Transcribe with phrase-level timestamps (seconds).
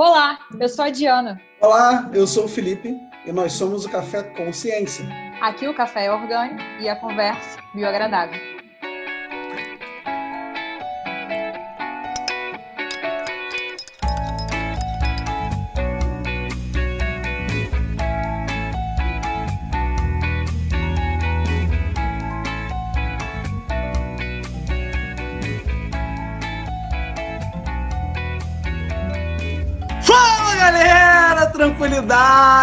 [0.00, 1.40] Olá, eu sou a Diana.
[1.60, 5.04] Olá, eu sou o Felipe e nós somos o Café Consciência.
[5.42, 8.47] Aqui o café é orgânico e a conversa bioagradável.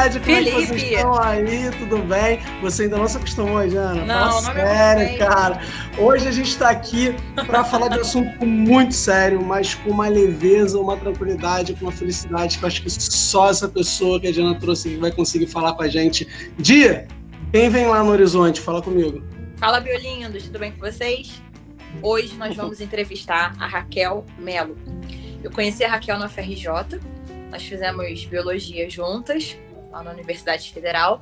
[0.09, 0.19] Tranquilidade.
[0.19, 0.49] Como Felipe.
[0.49, 1.71] é que vocês estão aí?
[1.79, 2.39] Tudo bem?
[2.61, 4.05] Você ainda não se acostumou, Jana?
[4.05, 5.61] Não, Fala não sério, cara.
[5.97, 7.15] Hoje a gente está aqui
[7.47, 11.91] para falar de um assunto muito sério, mas com uma leveza, uma tranquilidade, com uma
[11.91, 15.73] felicidade que eu acho que só essa pessoa que a Jana trouxe vai conseguir falar
[15.73, 16.27] com a gente.
[16.57, 17.07] Dia,
[17.51, 18.61] quem vem lá no horizonte?
[18.61, 19.23] Fala comigo.
[19.57, 21.41] Fala, Biolindos, tudo bem com vocês?
[22.01, 24.77] Hoje nós vamos entrevistar a Raquel Melo.
[25.43, 26.99] Eu conheci a Raquel na FRJ,
[27.49, 29.57] nós fizemos biologia juntas,
[29.95, 31.21] lá na Universidade Federal.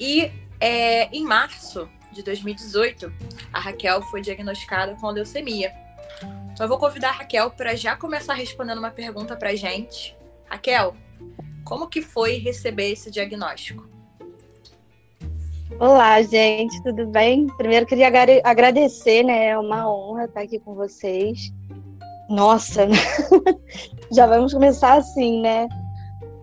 [0.00, 3.12] E é, em março de 2018,
[3.52, 5.72] a Raquel foi diagnosticada com leucemia.
[6.52, 10.16] Então eu vou convidar a Raquel para já começar respondendo uma pergunta para gente.
[10.48, 10.96] Raquel,
[11.64, 13.86] como que foi receber esse diagnóstico?
[15.78, 17.48] Olá, gente, tudo bem?
[17.58, 18.08] Primeiro queria
[18.42, 19.48] agradecer, né?
[19.48, 21.52] É uma honra estar aqui com vocês.
[22.30, 22.88] Nossa,
[24.10, 25.68] já vamos começar assim, né?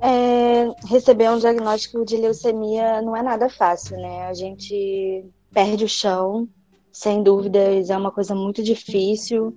[0.06, 4.28] É, receber um diagnóstico de leucemia não é nada fácil, né?
[4.28, 6.46] A gente perde o chão,
[6.92, 9.56] sem dúvidas, é uma coisa muito difícil,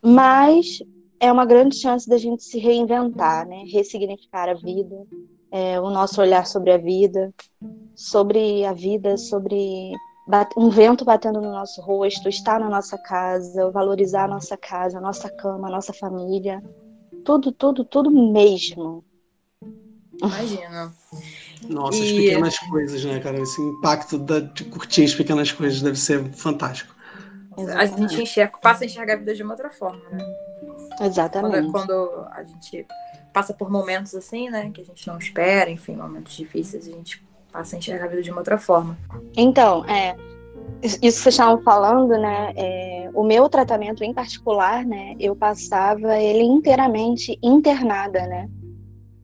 [0.00, 0.82] mas
[1.20, 3.64] é uma grande chance da gente se reinventar, né?
[3.70, 4.96] Ressignificar a vida,
[5.50, 7.30] é, o nosso olhar sobre a vida,
[7.94, 9.92] sobre a vida, sobre
[10.56, 15.02] um vento batendo no nosso rosto, estar na nossa casa, valorizar a nossa casa, a
[15.02, 16.64] nossa cama, a nossa família.
[17.26, 19.04] Tudo, tudo, tudo mesmo.
[20.22, 20.92] Imagina.
[21.68, 22.02] Nossa, e...
[22.02, 23.38] as pequenas coisas, né, cara?
[23.38, 26.94] Esse impacto da, de curtir as pequenas coisas deve ser fantástico.
[27.74, 30.24] A gente enxerga, passa a enxergar a vida de uma outra forma, né?
[31.00, 31.70] Exatamente.
[31.70, 32.86] Quando, quando a gente
[33.32, 37.24] passa por momentos assim, né, que a gente não espera, enfim, momentos difíceis, a gente
[37.50, 38.96] passa a enxergar a vida de uma outra forma.
[39.36, 40.16] Então, é,
[40.82, 42.52] isso que vocês estavam falando, né?
[42.56, 45.14] É, o meu tratamento em particular, né?
[45.18, 48.48] Eu passava ele inteiramente internada, né?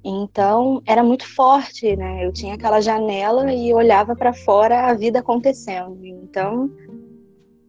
[0.04, 2.24] Então era muito forte, né?
[2.24, 5.98] Eu tinha aquela janela e olhava para fora a vida acontecendo.
[6.04, 6.70] Então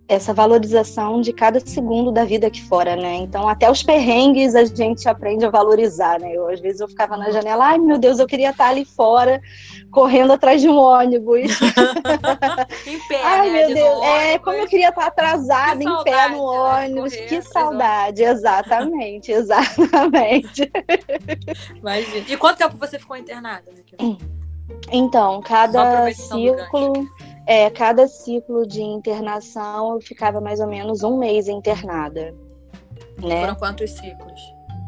[0.07, 3.15] essa valorização de cada segundo da vida aqui fora, né?
[3.15, 6.33] Então, até os perrengues a gente aprende a valorizar, né?
[6.33, 9.41] Eu, às vezes eu ficava na janela, ai meu Deus, eu queria estar ali fora,
[9.91, 11.51] correndo atrás de um ônibus.
[12.85, 13.59] em pé, ai né?
[13.59, 16.85] meu Deus, é, como eu queria estar atrasada que em pé no né?
[16.85, 17.15] ônibus.
[17.15, 20.71] Correr, que saudade, exatamente, exatamente.
[21.75, 22.25] Imagina.
[22.27, 23.71] E quanto tempo você ficou internada?
[24.91, 27.07] Então, cada ciclo
[27.45, 32.33] é, cada ciclo de internação eu ficava mais ou menos um mês internada.
[33.21, 33.41] Né?
[33.41, 34.41] Foram quantos ciclos?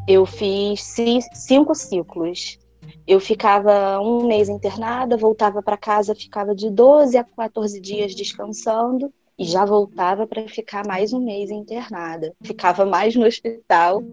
[0.08, 0.96] Eu fiz
[1.34, 2.60] cinco ciclos.
[3.08, 9.12] Eu ficava um mês internada, voltava para casa, ficava de 12 a 14 dias descansando
[9.38, 12.34] e já voltava para ficar mais um mês internada.
[12.42, 14.04] Ficava mais no hospital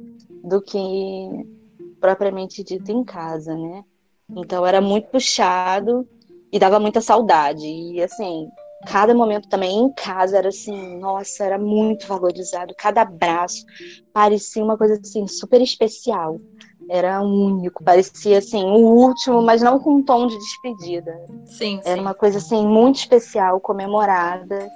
[0.42, 0.78] do que
[2.00, 3.84] propriamente dito em casa, né?
[4.28, 6.08] Então era muito puxado
[6.52, 7.66] e dava muita saudade.
[7.66, 8.48] E assim,
[8.86, 12.74] cada momento também em casa era assim, nossa, era muito valorizado.
[12.76, 13.64] Cada abraço
[14.12, 16.38] parecia uma coisa assim super especial.
[16.88, 21.18] Era único, parecia assim o último, mas não com um tom de despedida.
[21.46, 22.00] Sim, Era sim.
[22.00, 24.68] uma coisa assim muito especial, comemorada.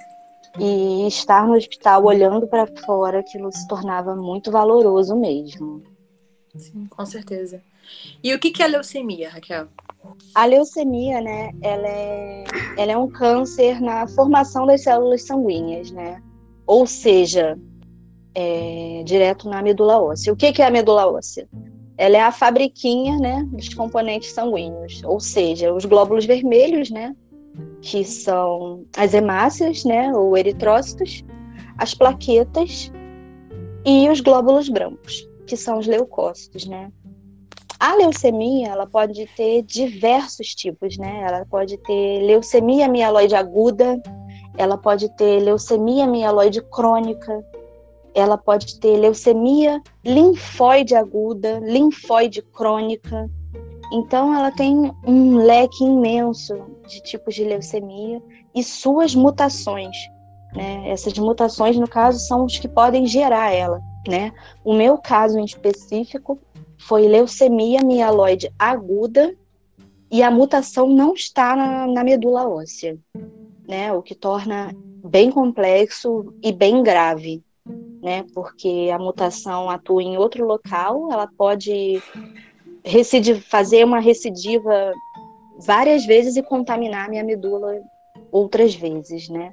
[0.59, 5.83] E estar no hospital olhando para fora, aquilo se tornava muito valoroso mesmo.
[6.57, 7.61] Sim, com certeza.
[8.23, 9.69] E o que é leucemia, Raquel?
[10.35, 12.45] A leucemia, né, ela é,
[12.77, 16.23] ela é um câncer na formação das células sanguíneas, né?
[16.67, 17.59] Ou seja,
[18.35, 20.33] é, direto na medula óssea.
[20.33, 21.49] O que, que é a medula óssea?
[21.97, 27.17] Ela é a fabriquinha, né, dos componentes sanguíneos, ou seja, os glóbulos vermelhos, né,
[27.81, 31.25] que são as hemácias, né, ou eritrócitos,
[31.79, 32.93] as plaquetas
[33.87, 36.91] e os glóbulos brancos, que são os leucócitos, né?
[37.87, 41.23] A leucemia, ela pode ter diversos tipos, né?
[41.25, 44.03] Ela pode ter leucemia mieloide aguda,
[44.59, 47.45] ela pode ter leucemia mieloide crônica,
[48.13, 53.31] ela pode ter leucemia linfóide aguda, linfóide crônica.
[53.93, 56.57] Então, ela tem um leque imenso
[56.89, 58.21] de tipos de leucemia
[58.53, 59.97] e suas mutações.
[60.53, 60.89] Né?
[60.89, 63.81] Essas mutações, no caso, são os que podem gerar ela.
[64.09, 64.33] Né?
[64.65, 66.37] O meu caso em específico
[66.79, 69.35] foi leucemia mieloide aguda
[70.11, 72.99] e a mutação não está na, na medula óssea,
[73.67, 73.93] né?
[73.93, 74.75] O que torna
[75.05, 77.43] bem complexo e bem grave,
[78.03, 78.25] né?
[78.35, 82.03] Porque a mutação atua em outro local, ela pode
[82.85, 84.93] recidiv fazer uma recidiva
[85.59, 87.81] várias vezes e contaminar a minha medula
[88.31, 89.53] outras vezes, né?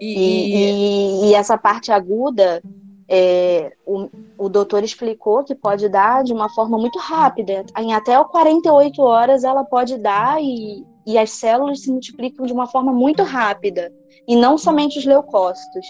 [0.00, 2.62] E, e, e, e essa parte aguda,
[3.08, 4.08] é, o,
[4.38, 7.64] o doutor explicou que pode dar de uma forma muito rápida.
[7.78, 12.66] Em até 48 horas ela pode dar e, e as células se multiplicam de uma
[12.66, 13.92] forma muito rápida.
[14.26, 15.86] E não somente os leucócitos.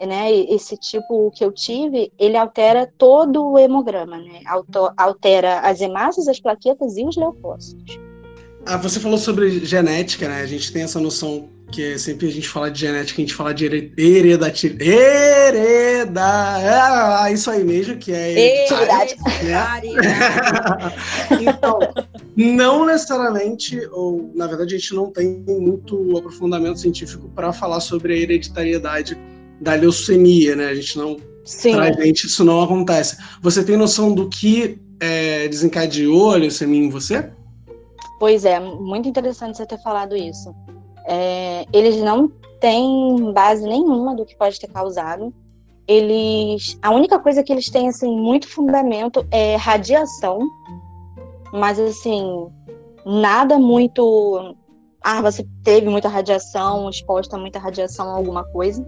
[0.00, 0.32] Né?
[0.32, 4.40] Esse tipo que eu tive, ele altera todo o hemograma, né?
[4.96, 7.98] Altera as hemácias, as plaquetas e os leucócitos.
[8.64, 10.40] Ah, você falou sobre genética, né?
[10.40, 13.52] A gente tem essa noção que sempre a gente fala de genética, a gente fala
[13.52, 14.90] de heredatividade.
[14.90, 16.22] Hereda!
[16.22, 19.94] Ah, isso aí mesmo, que é hereditariedade.
[19.94, 20.18] Né?
[21.40, 21.78] então,
[22.36, 28.14] não necessariamente, ou na verdade a gente não tem muito aprofundamento científico para falar sobre
[28.14, 29.18] a hereditariedade
[29.60, 30.68] da leucemia, né?
[30.68, 31.72] A gente não Sim.
[31.72, 33.18] traz gente, isso não acontece.
[33.42, 37.30] Você tem noção do que é, desencadeou a leucemia em você?
[38.18, 40.54] Pois é, muito interessante você ter falado isso.
[41.10, 42.28] É, eles não
[42.60, 45.32] têm base nenhuma do que pode ter causado.
[45.86, 50.38] Eles, a única coisa que eles têm assim muito fundamento é radiação,
[51.50, 52.46] mas assim
[53.06, 54.54] nada muito.
[55.02, 58.86] Ah, você teve muita radiação, exposta a muita radiação, alguma coisa.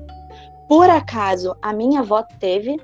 [0.68, 2.78] Por acaso, a minha avó teve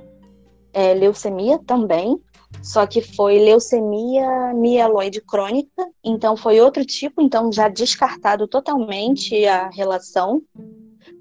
[0.72, 2.18] é, leucemia também,
[2.62, 9.68] só que foi leucemia mieloide crônica, então foi outro tipo, então já descartado totalmente a
[9.68, 10.42] relação.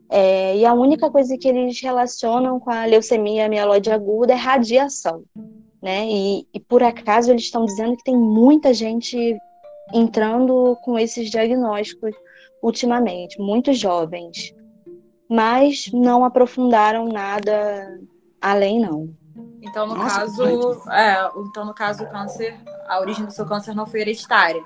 [0.10, 5.24] É, e a única coisa que eles relacionam com a leucemia mieloide aguda é radiação,
[5.82, 6.08] né?
[6.08, 9.38] E, e por acaso eles estão dizendo que tem muita gente
[9.94, 12.16] entrando com esses diagnósticos
[12.62, 14.54] ultimamente, muitos jovens,
[15.30, 18.00] mas não aprofundaram nada
[18.42, 19.10] além não.
[19.66, 20.44] Então, no Nossa, caso,
[20.92, 22.56] é, então, no caso, o câncer,
[22.88, 24.64] a origem do seu câncer não foi hereditária.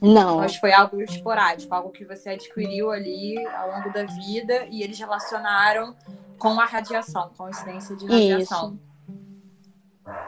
[0.00, 0.36] Não.
[0.36, 4.98] Mas foi algo esporádico, algo que você adquiriu ali ao longo da vida e eles
[4.98, 5.96] relacionaram
[6.38, 8.74] com a radiação, com a incidência de radiação.
[8.74, 8.86] Isso.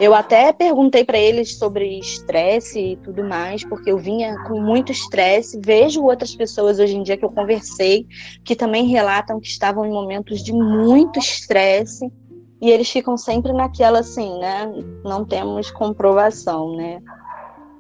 [0.01, 4.91] Eu até perguntei para eles sobre estresse e tudo mais, porque eu vinha com muito
[4.91, 5.61] estresse.
[5.63, 8.07] Vejo outras pessoas hoje em dia que eu conversei
[8.43, 12.11] que também relatam que estavam em momentos de muito estresse
[12.61, 14.73] e eles ficam sempre naquela assim, né?
[15.05, 17.01] Não temos comprovação, né?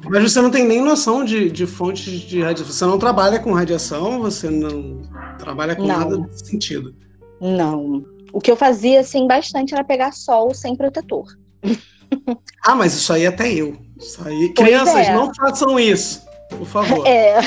[0.05, 2.73] Mas você não tem nem noção de, de fontes de radiação.
[2.73, 5.03] Você não trabalha com radiação, você não
[5.39, 5.99] trabalha com não.
[5.99, 6.95] nada nesse sentido.
[7.41, 8.05] Não.
[8.33, 11.27] O que eu fazia, assim, bastante era pegar sol sem protetor.
[12.65, 13.77] ah, mas isso aí até eu.
[13.99, 14.53] Isso aí...
[14.55, 15.15] Crianças, é.
[15.15, 17.05] não façam isso, por favor.
[17.05, 17.41] É.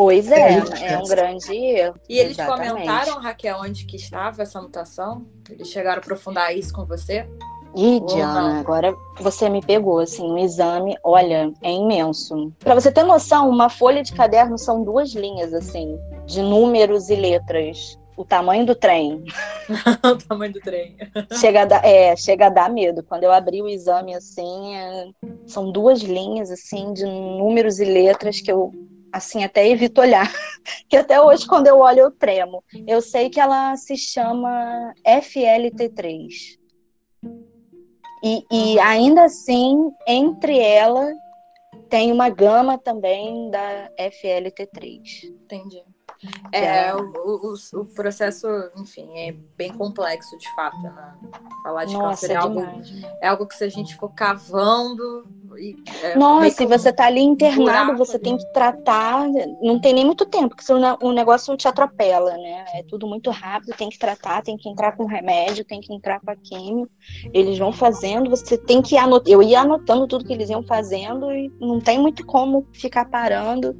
[0.00, 1.94] Pois é, é, é um grande erro.
[2.08, 2.70] E eles Exatamente.
[2.70, 5.26] comentaram, Raquel, onde que estava essa mutação?
[5.50, 7.28] Eles chegaram a aprofundar isso com você?
[7.76, 12.50] Ih, Diana, agora você me pegou, assim, um exame, olha, é imenso.
[12.60, 17.16] Para você ter noção, uma folha de caderno são duas linhas, assim, de números e
[17.16, 17.98] letras.
[18.16, 19.22] O tamanho do trem.
[20.02, 20.96] o tamanho do trem.
[21.38, 23.02] chega, a dar, é, chega a dar medo.
[23.02, 25.08] Quando eu abri o exame, assim, é,
[25.46, 28.72] são duas linhas, assim, de números e letras que eu
[29.12, 30.30] assim, até evito olhar,
[30.88, 32.62] que até hoje quando eu olho eu tremo.
[32.86, 36.58] Eu sei que ela se chama FLT3.
[38.22, 41.10] E, e ainda assim, entre ela
[41.88, 45.24] tem uma gama também da FLT3.
[45.24, 45.82] Entendi.
[46.52, 51.18] É, o, o, o, processo, enfim, é bem complexo de fato, né?
[51.62, 54.10] Falar de Nossa, câncer é, é algo, demais, é algo que se a gente for
[54.10, 55.26] cavando.
[55.58, 59.28] E, é, Nossa, se você tá ali internado, você tem que tratar.
[59.60, 62.64] Não tem nem muito tempo, porque senão o negócio te atropela, né?
[62.74, 66.20] É tudo muito rápido, tem que tratar, tem que entrar com remédio, tem que entrar
[66.20, 66.88] com a químio.
[67.32, 69.32] Eles vão fazendo, você tem que anotar.
[69.32, 73.76] Eu ia anotando tudo que eles iam fazendo e não tem muito como ficar parando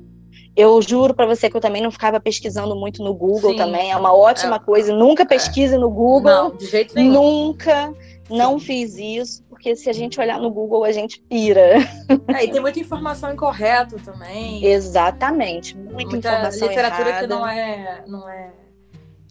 [0.57, 3.57] eu juro para você que eu também não ficava pesquisando muito no Google Sim.
[3.57, 3.91] também.
[3.91, 4.59] É uma ótima é.
[4.59, 4.95] coisa.
[4.95, 5.27] Nunca é.
[5.27, 6.31] pesquise no Google.
[6.31, 7.13] Não, de jeito nenhum.
[7.13, 7.95] Nunca.
[8.29, 8.65] Não Sim.
[8.67, 11.75] fiz isso, porque se a gente olhar no Google, a gente pira.
[12.35, 14.65] É, e tem muita informação incorreta também.
[14.65, 15.77] Exatamente.
[15.77, 17.27] Muita, muita informação literatura errada.
[17.27, 18.51] que não é, não é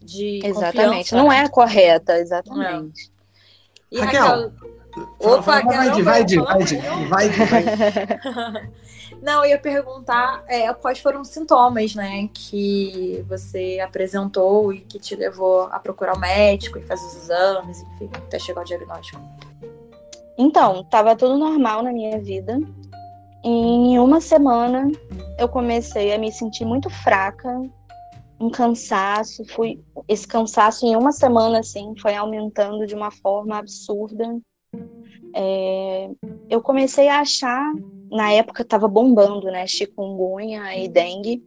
[0.04, 1.16] de Exatamente.
[1.16, 3.12] Não é correta, exatamente.
[3.92, 3.96] É.
[3.96, 4.52] E Raquel, Raquel
[5.20, 8.70] Opa, vai, de, vai, de, vai, de, vai, de, vai.
[9.22, 15.00] Não, eu ia perguntar é, quais foram os sintomas, né, que você apresentou e que
[15.00, 19.22] te levou a procurar o médico e fazer os exames, enfim, até chegar ao diagnóstico.
[20.42, 22.58] Então, tava tudo normal na minha vida.
[23.44, 24.90] Em uma semana,
[25.38, 27.62] eu comecei a me sentir muito fraca,
[28.40, 34.40] um cansaço, fui esse cansaço em uma semana assim foi aumentando de uma forma absurda.
[35.36, 36.10] É,
[36.50, 37.74] eu comecei a achar,
[38.10, 41.44] na época estava bombando, né, chikungunya e dengue.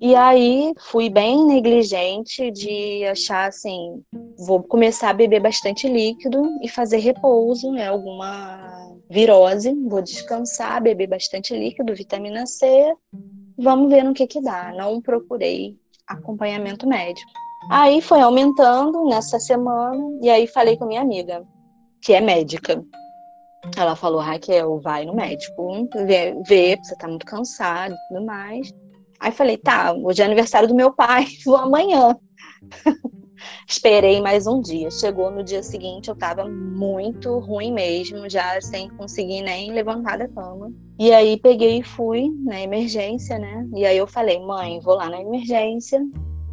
[0.00, 4.02] E aí fui bem negligente de achar assim,
[4.46, 11.08] vou começar a beber bastante líquido e fazer repouso, né, alguma virose, vou descansar, beber
[11.08, 12.94] bastante líquido, vitamina C,
[13.58, 14.72] vamos ver no que que dá.
[14.72, 17.30] Não procurei acompanhamento médico.
[17.70, 21.44] Aí foi aumentando nessa semana e aí falei com minha amiga,
[22.00, 22.82] que é médica.
[23.76, 28.72] Ela falou, Raquel, vai no médico, vê, vê você tá muito cansado e tudo mais.
[29.20, 32.16] Aí falei, tá, hoje é aniversário do meu pai, vou amanhã.
[33.68, 34.90] Esperei mais um dia.
[34.90, 40.28] Chegou no dia seguinte, eu tava muito ruim mesmo, já sem conseguir nem levantar da
[40.28, 40.72] cama.
[40.98, 43.66] E aí peguei e fui na emergência, né?
[43.74, 46.00] E aí eu falei, mãe, vou lá na emergência.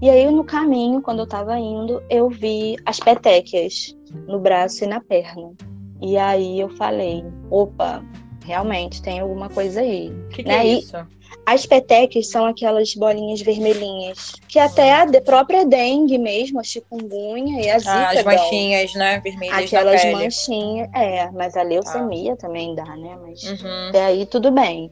[0.01, 3.95] E aí no caminho, quando eu tava indo, eu vi as petequias
[4.27, 5.53] no braço e na perna.
[6.01, 8.03] E aí eu falei, opa,
[8.45, 10.11] realmente tem alguma coisa aí.
[10.11, 10.57] O que, que né?
[10.57, 10.97] é E- isso?
[11.45, 17.61] As petequias são aquelas bolinhas vermelhinhas, que até a de- própria dengue mesmo, a chikungunya
[17.61, 18.33] e a zika Ah, as dão.
[18.33, 19.19] manchinhas, né?
[19.19, 23.15] Vermelhas Aquelas manchinhas, é, mas a leucemia também dá, né?
[23.21, 23.89] Mas Uhum.
[23.89, 24.89] até aí tudo bem.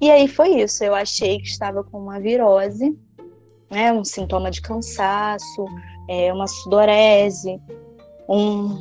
[0.00, 2.94] E aí foi isso, eu achei que estava com uma virose,
[3.70, 3.90] né?
[3.92, 5.64] Um sintoma de cansaço,
[6.10, 7.58] é, uma sudorese,
[8.28, 8.78] um,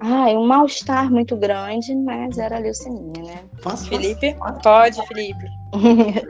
[0.00, 3.44] ai, um mal-estar muito grande, mas era leucemia, né?
[3.62, 3.88] Posso?
[3.88, 4.36] Felipe?
[4.62, 5.46] Pode, Felipe.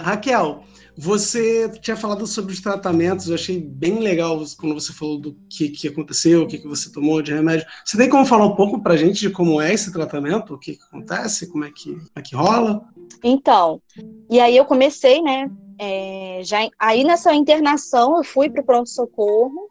[0.00, 0.62] Raquel,
[0.96, 5.68] você tinha falado sobre os tratamentos, eu achei bem legal quando você falou do que,
[5.68, 7.66] que aconteceu, o que, que você tomou de remédio.
[7.84, 10.54] Você tem como falar um pouco pra gente de como é esse tratamento?
[10.54, 11.50] O que, que acontece?
[11.50, 12.82] Como é que, como é que rola?
[13.22, 13.82] Então,
[14.30, 15.50] e aí eu comecei, né?
[15.80, 19.70] é, já, aí nessa internação eu fui para o pronto-socorro.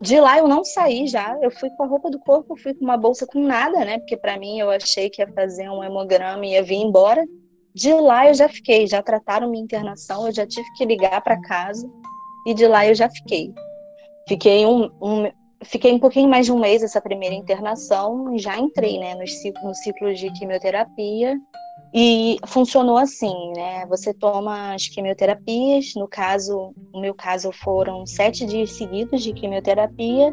[0.00, 1.36] De lá eu não saí já.
[1.42, 3.98] Eu fui com a roupa do corpo, fui com uma bolsa com nada, né?
[3.98, 7.22] Porque para mim eu achei que ia fazer um hemograma e ia vir embora.
[7.74, 11.40] De lá eu já fiquei, já trataram minha internação, eu já tive que ligar para
[11.42, 11.88] casa
[12.46, 13.52] e de lá eu já fiquei.
[14.26, 15.30] Fiquei um, um-
[15.64, 19.68] fiquei um pouquinho mais de um mês essa primeira internação e já entrei, né, ciclo,
[19.68, 21.36] no ciclo de quimioterapia
[21.92, 23.84] e funcionou assim, né?
[23.86, 30.32] Você toma as quimioterapias, no caso, no meu caso foram sete dias seguidos de quimioterapia,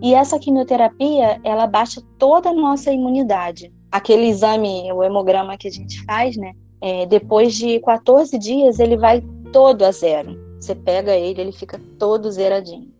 [0.00, 3.72] e essa quimioterapia, ela baixa toda a nossa imunidade.
[3.90, 6.52] Aquele exame, o hemograma que a gente faz, né?
[6.80, 10.38] é, depois de 14 dias, ele vai todo a zero.
[10.60, 12.90] Você pega ele, ele fica todo zeradinho.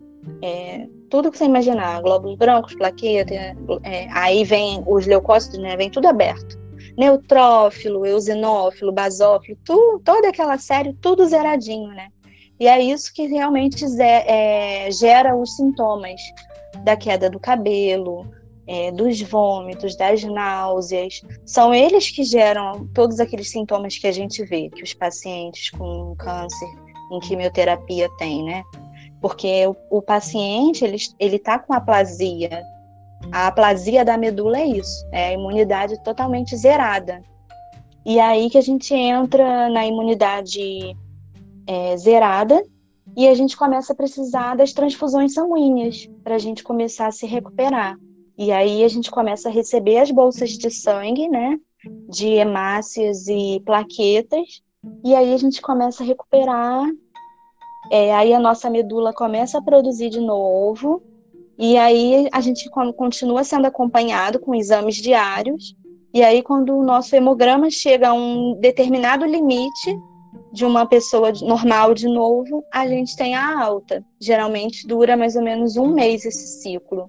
[0.43, 3.33] É, tudo que você imaginar, glóbulos brancos, plaqueta,
[3.83, 5.77] é, aí vem os leucócitos, né?
[5.77, 6.59] Vem tudo aberto
[6.97, 12.09] neutrófilo, eosinófilo, basófilo, tu, toda aquela série, tudo zeradinho, né?
[12.59, 16.21] E é isso que realmente é, gera os sintomas
[16.85, 18.27] da queda do cabelo,
[18.67, 21.21] é, dos vômitos, das náuseas.
[21.45, 26.15] São eles que geram todos aqueles sintomas que a gente vê, que os pacientes com
[26.17, 26.69] câncer
[27.13, 28.65] em quimioterapia têm, né?
[29.21, 32.63] Porque o, o paciente, ele, ele tá com aplasia,
[33.33, 37.23] a aplasia da medula é isso, é a imunidade totalmente zerada.
[38.05, 40.97] E aí que a gente entra na imunidade
[41.67, 42.63] é, zerada
[43.17, 47.27] e a gente começa a precisar das transfusões sanguíneas para a gente começar a se
[47.27, 47.97] recuperar.
[48.39, 51.59] E aí a gente começa a receber as bolsas de sangue, né,
[52.09, 54.63] de hemácias e plaquetas,
[55.05, 56.85] e aí a gente começa a recuperar.
[57.91, 61.03] É, aí a nossa medula começa a produzir de novo,
[61.59, 65.75] e aí a gente con- continua sendo acompanhado com exames diários.
[66.13, 69.95] E aí, quando o nosso hemograma chega a um determinado limite
[70.53, 74.03] de uma pessoa normal de novo, a gente tem a alta.
[74.19, 77.09] Geralmente dura mais ou menos um mês esse ciclo.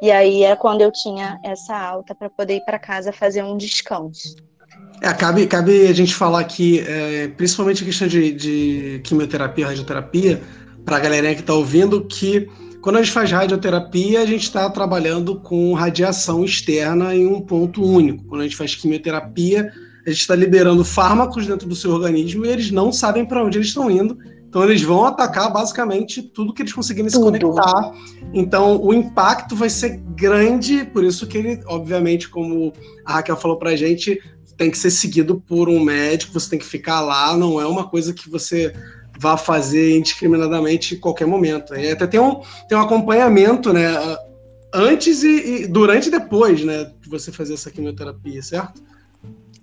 [0.00, 3.56] E aí é quando eu tinha essa alta para poder ir para casa fazer um
[3.56, 4.36] descanso.
[5.02, 10.40] É, cabe, cabe a gente falar aqui, é, principalmente a questão de, de quimioterapia, radioterapia,
[10.84, 12.48] para a galerinha que está ouvindo, que
[12.86, 17.82] quando a gente faz radioterapia, a gente está trabalhando com radiação externa em um ponto
[17.82, 18.22] único.
[18.26, 19.72] Quando a gente faz quimioterapia,
[20.06, 23.58] a gente está liberando fármacos dentro do seu organismo e eles não sabem para onde
[23.58, 24.16] eles estão indo.
[24.48, 27.92] Então eles vão atacar basicamente tudo que eles conseguirem se conectar.
[28.32, 32.72] Então o impacto vai ser grande, por isso que ele, obviamente, como
[33.04, 34.22] a Raquel falou para a gente,
[34.56, 37.88] tem que ser seguido por um médico, você tem que ficar lá, não é uma
[37.88, 38.72] coisa que você
[39.18, 41.74] vá fazer indiscriminadamente em qualquer momento.
[41.74, 43.88] E até tem um, tem um acompanhamento, né?
[44.72, 48.84] antes e, e, durante e depois, né, de você fazer essa quimioterapia, certo?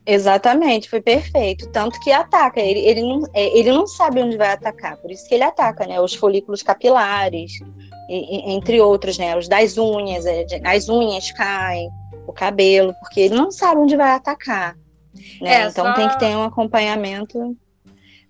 [0.06, 1.70] Exatamente, foi perfeito.
[1.70, 5.28] Tanto que ataca, ele, ele, não, é, ele não sabe onde vai atacar, por isso
[5.28, 6.00] que ele ataca, né?
[6.02, 7.54] Os folículos capilares,
[8.10, 9.38] e, entre outros, né?
[9.38, 11.90] Os das unhas, é, as unhas caem,
[12.28, 14.76] o cabelo, porque ele não sabe onde vai atacar.
[15.40, 15.64] Né?
[15.64, 15.94] É, então só...
[15.94, 17.56] tem que ter um acompanhamento.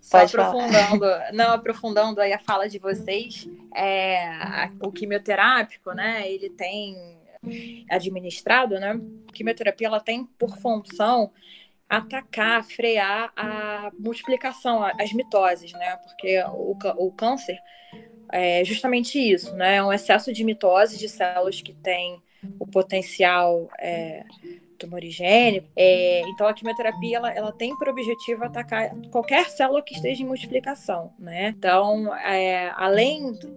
[0.03, 6.29] Só Pode aprofundando, não aprofundando aí a fala de vocês, é, a, o quimioterápico, né?
[6.29, 7.17] Ele tem
[7.89, 8.99] administrado, né?
[9.29, 11.31] A quimioterapia ela tem por função
[11.87, 15.95] atacar, frear a multiplicação, as mitoses, né?
[15.95, 17.57] Porque o, o câncer
[18.29, 19.75] é justamente isso, né?
[19.77, 22.21] É um excesso de mitose de células que têm
[22.59, 24.25] o potencial é,
[24.77, 25.67] tumorigênico.
[25.75, 30.25] É, então, a quimioterapia ela, ela tem por objetivo atacar qualquer célula que esteja em
[30.25, 31.53] multiplicação, né?
[31.57, 33.47] Então, é, além do,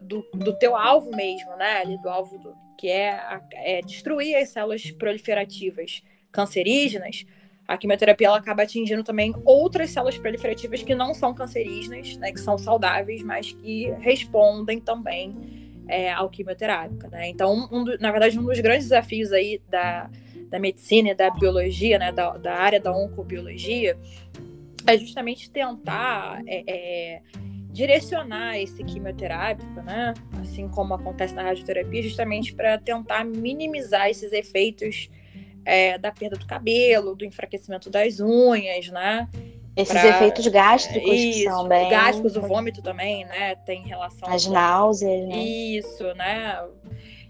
[0.00, 1.78] do, do, teu alvo mesmo, né?
[1.78, 7.24] Ali do alvo do, que é, é destruir as células proliferativas cancerígenas,
[7.66, 12.40] a quimioterapia ela acaba atingindo também outras células proliferativas que não são cancerígenas, né, que
[12.40, 17.08] são saudáveis, mas que respondem também é, ao quimioterápico.
[17.10, 17.28] Né?
[17.28, 20.10] Então, um do, na verdade, um dos grandes desafios aí da,
[20.48, 23.96] da medicina e da biologia, né, da, da área da oncobiologia,
[24.86, 27.22] é justamente tentar é, é,
[27.70, 35.08] direcionar esse quimioterápico, né, assim como acontece na radioterapia, justamente para tentar minimizar esses efeitos
[35.64, 39.28] é, da perda do cabelo, do enfraquecimento das unhas, né?
[39.76, 41.90] Esses pra, efeitos gástricos isso, que são bem...
[41.90, 43.56] Gástricos, o vômito também, né?
[43.56, 44.28] Tem relação...
[44.28, 45.36] As náuseas, né?
[45.36, 46.64] Isso, né?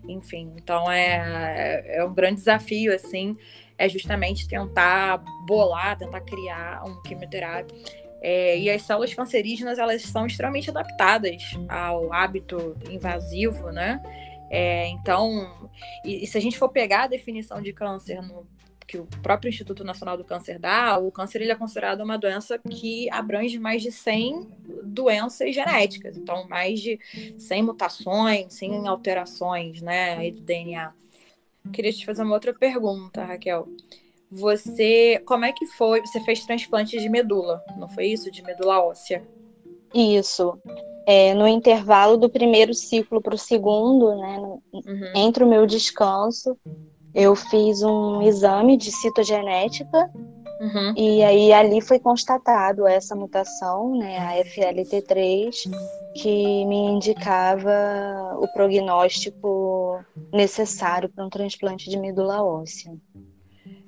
[0.06, 3.36] Enfim, então é, é um grande desafio, assim,
[3.78, 7.78] é justamente tentar bolar, tentar criar um quimioterápico.
[8.20, 14.02] É, e as células cancerígenas, elas são extremamente adaptadas ao hábito invasivo, né?
[14.50, 15.70] É, então,
[16.04, 18.46] e, e, se a gente for pegar a definição de câncer no,
[18.86, 22.58] que o próprio Instituto Nacional do Câncer dá, o câncer ele é considerado uma doença
[22.58, 24.48] que abrange mais de 100
[24.82, 26.98] doenças genéticas, então mais de
[27.38, 30.92] 100 mutações, 100 alterações, né, do DNA.
[31.72, 33.68] Queria te fazer uma outra pergunta, Raquel.
[34.30, 36.00] Você, como é que foi?
[36.00, 38.30] Você fez transplante de medula, não foi isso?
[38.30, 39.22] De medula óssea?
[39.94, 40.58] Isso
[41.06, 45.12] é, no intervalo do primeiro ciclo para o segundo, né, no, uhum.
[45.14, 46.56] entre o meu descanso,
[47.14, 50.10] eu fiz um exame de citogenética
[50.60, 50.94] uhum.
[50.96, 55.70] e aí ali foi constatado essa mutação, né, a FLT3,
[56.14, 62.92] que me indicava o prognóstico necessário para um transplante de medula óssea.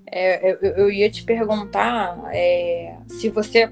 [0.09, 3.67] É, eu, eu, ia te perguntar é, se você,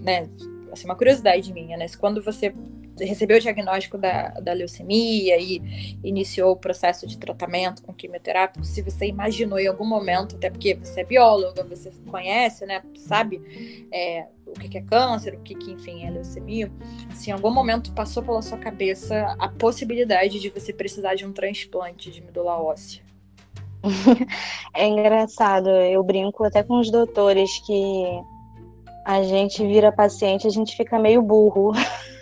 [0.00, 0.30] né,
[0.72, 2.54] assim, uma curiosidade minha, né, se quando você
[3.00, 8.82] recebeu o diagnóstico da, da leucemia e iniciou o processo de tratamento com quimioterapia, se
[8.82, 13.40] você imaginou em algum momento, até porque você é bióloga, você conhece, né, sabe
[13.92, 16.70] é, o que é câncer, o que, que, enfim, é leucemia,
[17.14, 21.32] se em algum momento passou pela sua cabeça a possibilidade de você precisar de um
[21.32, 23.02] transplante de medula óssea?
[24.76, 28.22] É engraçado, eu brinco até com os doutores que
[29.04, 31.72] a gente vira paciente, a gente fica meio burro.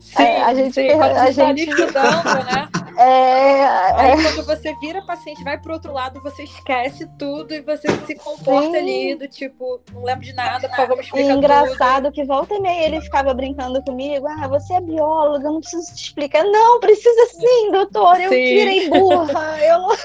[0.00, 2.68] Sim, a, a gente, sim, a, a gente estudando, né?
[2.96, 4.22] É, Aí é...
[4.22, 8.70] quando você vira paciente, vai pro outro lado, você esquece tudo e você se comporta
[8.70, 8.76] sim.
[8.76, 12.14] ali do tipo, não lembro de nada, por favor, me explica Engraçado tudo.
[12.14, 16.04] que volta e meia ele ficava brincando comigo, ah, você é bióloga, não preciso te
[16.04, 16.44] explicar.
[16.44, 19.96] Não, precisa sim, doutor, eu virei burra, eu não,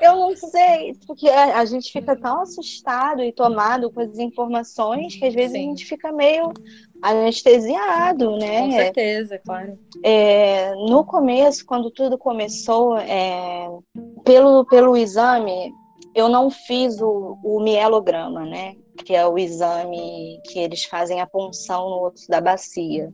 [0.00, 0.96] eu não sei.
[1.06, 5.58] Porque a, gente fica tão assustado e tomado com as informações que às vezes a
[5.58, 6.52] gente fica meio
[7.02, 8.60] anestesiado, né?
[8.60, 9.78] Com certeza, claro.
[10.04, 13.68] É, no começo, quando tudo começou, é,
[14.24, 15.72] pelo, pelo exame,
[16.14, 18.74] eu não fiz o, o mielograma, né?
[19.04, 23.12] Que é o exame que eles fazem a punção no osso da bacia.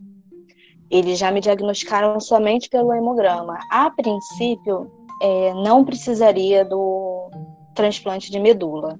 [0.90, 3.58] Eles já me diagnosticaram somente pelo hemograma.
[3.70, 7.30] A princípio, é, não precisaria do
[7.74, 8.98] transplante de medula.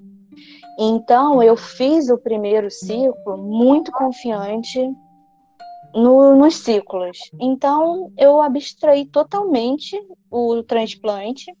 [0.81, 4.79] Então, eu fiz o primeiro ciclo muito confiante
[5.93, 7.17] no, nos ciclos.
[7.37, 11.53] Então, eu abstraí totalmente o transplante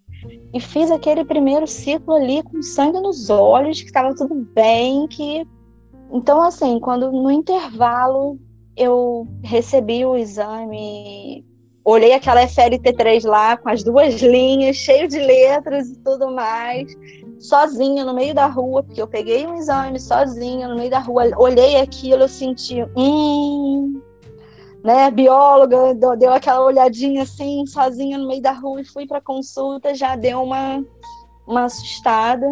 [0.53, 5.45] e fiz aquele primeiro ciclo ali com sangue nos olhos, que estava tudo bem, que
[6.13, 8.39] então assim, quando no intervalo
[8.75, 11.45] eu recebi o exame,
[11.83, 16.95] olhei aquela FLT3 lá com as duas linhas, cheio de letras e tudo mais
[17.39, 21.23] sozinha no meio da rua, porque eu peguei um exame sozinha no meio da rua,
[21.37, 24.01] olhei aquilo, eu senti, hum,
[24.83, 29.95] né, bióloga, deu aquela olhadinha assim, sozinha no meio da rua e fui para consulta,
[29.95, 30.83] já deu uma,
[31.47, 32.49] uma assustada.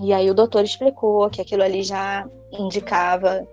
[0.00, 3.46] E aí o doutor explicou que aquilo ali já indicava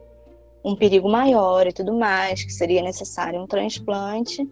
[0.63, 4.49] um perigo maior e tudo mais, que seria necessário um transplante.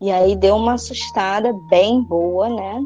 [0.00, 2.80] E aí deu uma assustada bem boa, né?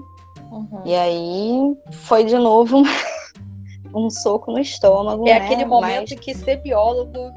[0.53, 0.83] Uhum.
[0.85, 2.85] E aí foi de novo um,
[4.07, 5.27] um soco no estômago.
[5.27, 5.47] É né?
[5.47, 6.21] aquele momento Mas...
[6.21, 7.33] que ser biólogo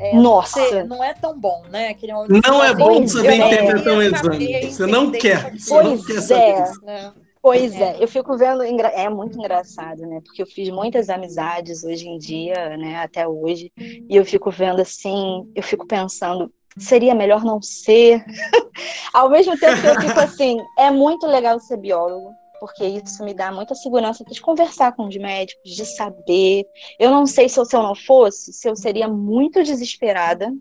[0.00, 0.84] é, Nossa!
[0.84, 1.90] não é tão bom, né?
[1.90, 4.70] Aquele não é bom saber interpretar um exame.
[4.72, 5.52] Você não quer.
[5.52, 6.62] Você pois não quer saber é.
[6.62, 6.84] Isso.
[6.84, 7.12] Né?
[7.42, 7.82] Pois é.
[7.82, 10.20] é, eu fico vendo, é muito engraçado, né?
[10.24, 12.96] Porque eu fiz muitas amizades hoje em dia, né?
[12.96, 18.24] Até hoje, e eu fico vendo assim, eu fico pensando, seria melhor não ser.
[19.12, 23.34] Ao mesmo tempo que eu fico assim, é muito legal ser biólogo, porque isso me
[23.34, 26.64] dá muita segurança de conversar com os médicos, de saber.
[26.98, 30.52] Eu não sei se eu, se eu não fosse, se eu seria muito desesperada,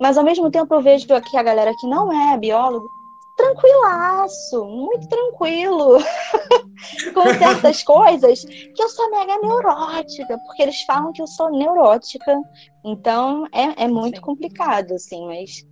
[0.00, 2.97] mas ao mesmo tempo eu vejo aqui a galera que não é biólogo
[3.38, 5.98] tranquilaço, muito tranquilo,
[7.14, 12.36] com certas coisas que eu sou mega neurótica, porque eles falam que eu sou neurótica,
[12.84, 14.22] então é, é muito Sim.
[14.22, 15.64] complicado, assim, mas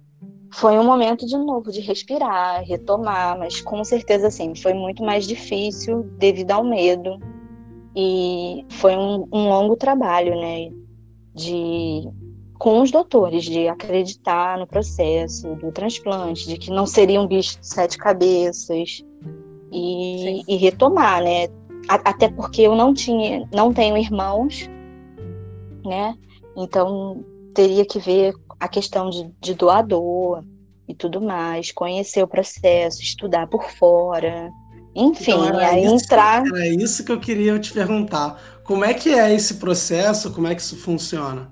[0.55, 5.27] foi um momento de novo de respirar, retomar, mas com certeza, assim, foi muito mais
[5.27, 7.19] difícil devido ao medo.
[7.95, 10.71] E foi um, um longo trabalho, né,
[11.35, 12.09] de
[12.59, 17.59] com os doutores, de acreditar no processo do transplante, de que não seria um bicho
[17.61, 19.05] de sete cabeças
[19.73, 21.49] e, e retomar, né?
[21.89, 24.69] Até porque eu não tinha, não tenho irmãos,
[25.85, 26.17] né?
[26.57, 30.43] Então teria que ver a questão de, de doador
[30.89, 34.51] e tudo mais, conhecer o processo, estudar por fora,
[34.97, 36.43] enfim, então, aí isso, entrar.
[36.47, 38.41] Era isso que eu queria te perguntar.
[38.65, 40.33] Como é que é esse processo?
[40.33, 41.49] Como é que isso funciona?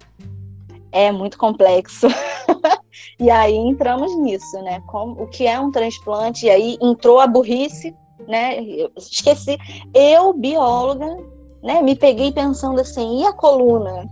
[0.95, 2.07] É muito complexo.
[3.19, 4.81] e aí entramos nisso, né?
[4.87, 6.47] Como, o que é um transplante?
[6.47, 7.95] E aí entrou a burrice,
[8.29, 8.63] né?
[8.63, 9.59] Eu esqueci.
[9.93, 11.17] Eu, bióloga,
[11.63, 11.83] né?
[11.83, 14.09] Me peguei pensando assim, e a coluna?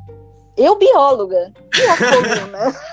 [0.56, 2.74] Eu, bióloga, e a coluna?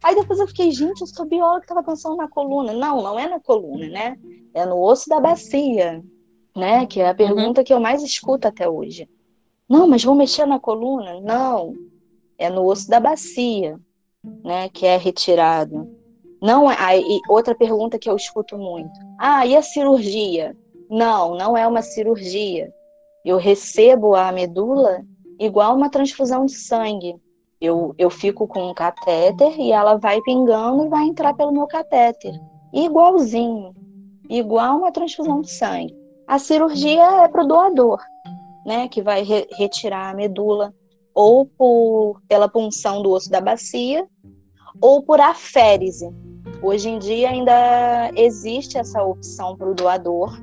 [0.00, 2.72] Aí depois eu fiquei, gente, eu sou bióloga, estava pensando na coluna.
[2.72, 4.16] Não, não é na coluna, né?
[4.54, 6.02] É no osso da bacia,
[6.56, 6.86] né?
[6.86, 7.64] Que é a pergunta uhum.
[7.64, 9.08] que eu mais escuto até hoje.
[9.68, 11.20] Não, mas vou mexer na coluna?
[11.20, 11.74] Não,
[12.38, 13.78] é no osso da bacia,
[14.44, 15.88] né, que é retirado.
[16.40, 18.98] Não, é, aí, outra pergunta que eu escuto muito.
[19.18, 20.56] Ah, e a cirurgia?
[20.88, 22.72] Não, não é uma cirurgia.
[23.24, 25.04] Eu recebo a medula
[25.38, 27.16] igual uma transfusão de sangue.
[27.60, 31.66] Eu, eu fico com um catéter e ela vai pingando e vai entrar pelo meu
[31.66, 32.32] catéter.
[32.72, 33.74] Igualzinho.
[34.30, 35.96] Igual uma transfusão de sangue.
[36.26, 38.00] A cirurgia é para o doador,
[38.64, 38.86] né?
[38.86, 40.72] Que vai re retirar a medula
[41.18, 44.06] ou por, pela punção do osso da bacia,
[44.80, 46.08] ou por aférese.
[46.62, 50.40] Hoje em dia ainda existe essa opção para o doador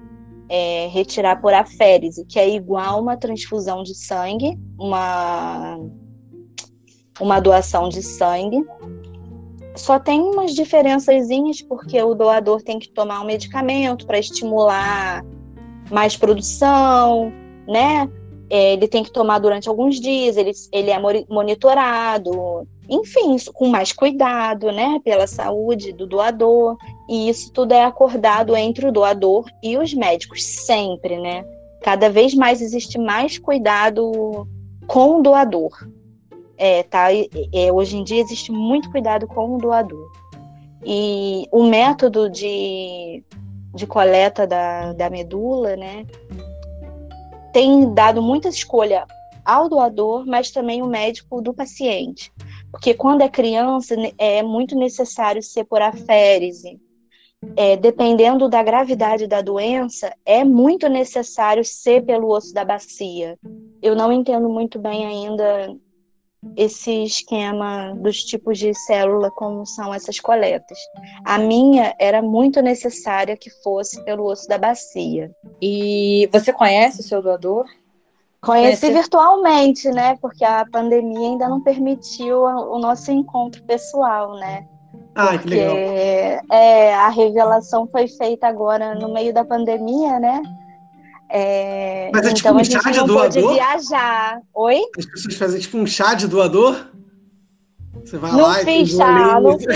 [0.49, 5.79] é, retirar por aférese, que é igual uma transfusão de sangue, uma,
[7.21, 8.61] uma doação de sangue.
[9.77, 15.23] Só tem umas diferençazinhas, porque o doador tem que tomar um medicamento para estimular
[15.89, 17.31] mais produção,
[17.65, 18.09] né?
[18.49, 23.91] É, ele tem que tomar durante alguns dias, ele, ele é monitorado, enfim, com mais
[23.91, 26.77] cuidado, né, pela saúde do doador,
[27.09, 31.43] e isso tudo é acordado entre o doador e os médicos, sempre, né?
[31.81, 34.47] Cada vez mais existe mais cuidado
[34.87, 35.87] com o doador.
[36.57, 37.13] É, tá?
[37.13, 40.11] É, hoje em dia existe muito cuidado com o doador.
[40.83, 43.23] E o método de,
[43.73, 46.05] de coleta da, da medula, né,
[47.55, 49.05] tem dado muita escolha
[49.45, 52.29] ao doador, mas também o médico do paciente.
[52.69, 56.77] Porque quando é criança, é muito necessário ser por aférese.
[57.55, 63.39] É, dependendo da gravidade da doença, é muito necessário ser pelo osso da bacia.
[63.81, 65.73] Eu não entendo muito bem ainda
[66.55, 70.77] esse esquema dos tipos de célula, como são essas coletas.
[71.23, 75.31] A minha era muito necessária que fosse pelo osso da bacia.
[75.61, 77.65] E você conhece o seu doador?
[78.41, 78.91] Conheci conhece...
[78.91, 80.17] virtualmente, né?
[80.21, 84.67] Porque a pandemia ainda não permitiu o nosso encontro pessoal, né?
[85.15, 85.75] Ah, que legal.
[85.77, 90.41] É, a revelação foi feita agora no meio da pandemia, né?
[91.29, 93.53] É, Mas é tipo então, um chá de doador?
[93.53, 94.39] viajar.
[94.53, 94.81] Oi?
[94.97, 96.87] As pessoas fazem tipo um chá de doador?
[98.03, 99.67] Você vai não lá fiz e chá, não fiz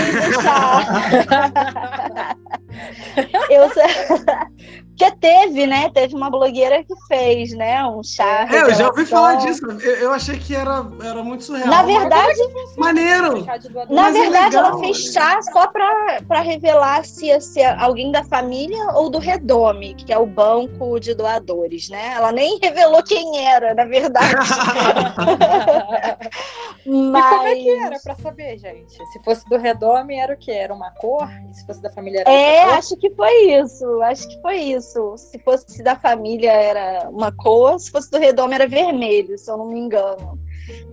[0.42, 2.36] chá.
[3.50, 3.68] Eu
[5.00, 5.88] Porque teve, né?
[5.88, 7.82] Teve uma blogueira que fez, né?
[7.86, 8.46] Um chá.
[8.52, 9.64] É, eu já ouvi falar disso.
[9.64, 11.68] Eu, eu, achei que era, era muito surreal.
[11.68, 12.38] Na verdade,
[12.76, 13.42] maneiro.
[13.42, 13.56] Na
[13.88, 18.22] Mas é verdade, é ela fez chá só para revelar se, se é alguém da
[18.24, 22.12] família ou do Redome, que é o banco de doadores, né?
[22.16, 24.34] Ela nem revelou quem era, na verdade.
[26.84, 27.24] Mas...
[27.24, 28.96] E como é que era para saber, gente?
[29.12, 30.50] Se fosse do Redome, era o que?
[30.50, 31.28] Era uma cor?
[31.48, 34.02] E se fosse da família era É, acho que foi isso.
[34.02, 34.89] Acho que foi isso.
[35.16, 39.56] Se fosse da família era uma cor, se fosse do Redome era vermelho, se eu
[39.56, 40.38] não me engano.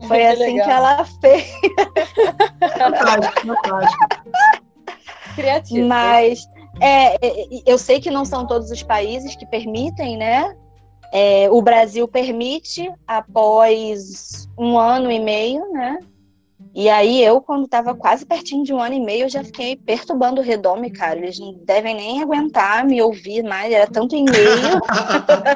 [0.07, 0.65] Foi que assim legal.
[0.65, 1.51] que ela fez.
[2.77, 4.07] Fantástico, fantástico.
[5.35, 5.87] Criativo.
[5.87, 6.47] Mas
[6.81, 10.55] é, é, eu sei que não são todos os países que permitem, né?
[11.13, 15.99] É, o Brasil permite após um ano e meio, né?
[16.77, 19.75] E aí eu, quando estava quase pertinho de um ano e meio, eu já fiquei
[19.75, 21.17] perturbando o Redome, cara.
[21.17, 24.79] Eles não devem nem aguentar me ouvir mais, era tanto e-mail.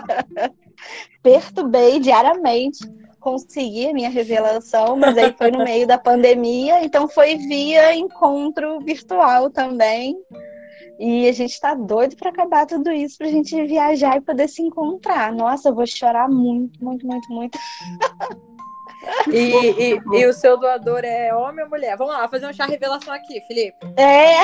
[1.22, 2.80] Perturbei diariamente,
[3.20, 8.80] consegui a minha revelação, mas aí foi no meio da pandemia, então foi via encontro
[8.80, 10.18] virtual também.
[11.00, 14.64] E a gente tá doido para acabar tudo isso, pra gente viajar e poder se
[14.64, 15.32] encontrar.
[15.32, 17.60] Nossa, eu vou chorar muito, muito, muito, muito.
[19.32, 21.98] E, e, e, o seu doador é homem ou mulher?
[21.98, 23.78] Vamos lá, fazer um chá revelação aqui, Felipe.
[23.98, 24.42] É.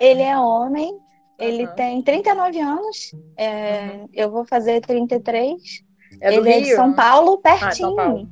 [0.00, 0.98] ele é homem,
[1.38, 1.74] ele uhum.
[1.74, 4.08] tem 39 anos, é, uhum.
[4.12, 5.84] eu vou fazer 33.
[6.20, 7.68] É ele Rio, é de São Paulo, pertinho.
[7.68, 8.28] Ah, São Paulo.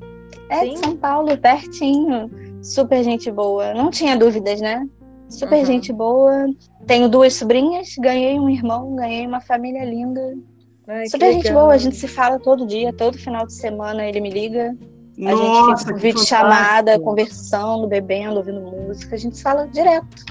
[0.48, 0.70] É Sim.
[0.70, 2.30] de São Paulo, pertinho.
[2.62, 3.72] Super gente boa.
[3.72, 4.86] Não tinha dúvidas, né?
[5.28, 5.64] Super uhum.
[5.64, 6.46] gente boa.
[6.86, 10.36] Tenho duas sobrinhas, ganhei um irmão, ganhei uma família linda.
[10.90, 14.20] Ai, Super gente boa, a gente se fala todo dia, todo final de semana ele
[14.20, 14.76] me liga.
[15.18, 19.68] A Nossa, gente fica com vídeo chamada, conversando, bebendo, ouvindo música, a gente se fala
[19.68, 20.24] direto.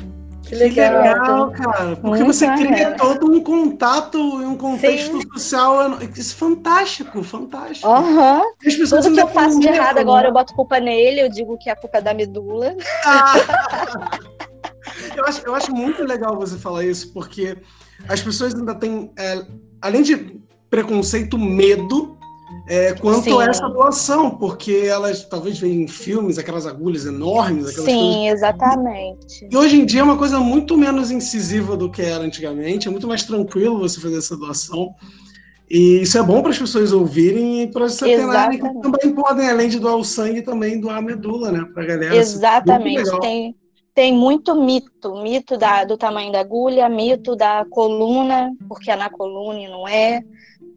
[0.44, 1.96] Que legal, que legal cara.
[1.96, 5.30] Porque Muito você cria todo um contato e um contexto Sim.
[5.30, 5.98] social.
[6.14, 7.88] Isso é fantástico, fantástico.
[7.88, 8.42] Uhum.
[8.90, 11.74] Tudo que eu faço de errado agora, eu boto culpa nele, eu digo que é
[11.74, 12.76] a culpa é da medula.
[13.06, 13.36] Ah.
[15.16, 17.56] eu, acho, eu acho muito legal você falar isso, porque
[18.10, 19.46] as pessoas ainda têm, é,
[19.82, 22.18] além de preconceito, medo
[22.70, 23.42] é, quanto Sim.
[23.42, 27.68] a essa doação, porque elas talvez veem filmes, aquelas agulhas enormes.
[27.68, 28.34] Aquelas Sim, coisas...
[28.34, 29.48] exatamente.
[29.52, 32.92] E hoje em dia é uma coisa muito menos incisiva do que era antigamente, é
[32.92, 34.94] muito mais tranquilo você fazer essa doação.
[35.68, 39.50] E isso é bom para as pessoas ouvirem e para se atenarem que também podem,
[39.50, 41.66] além de doar o sangue, também doar a medula, né?
[41.74, 42.16] Para a galera.
[42.16, 43.20] Exatamente.
[43.20, 43.56] Tem,
[43.96, 49.10] tem muito mito, mito da, do tamanho da agulha, mito da coluna, porque é na
[49.10, 50.24] coluna e não é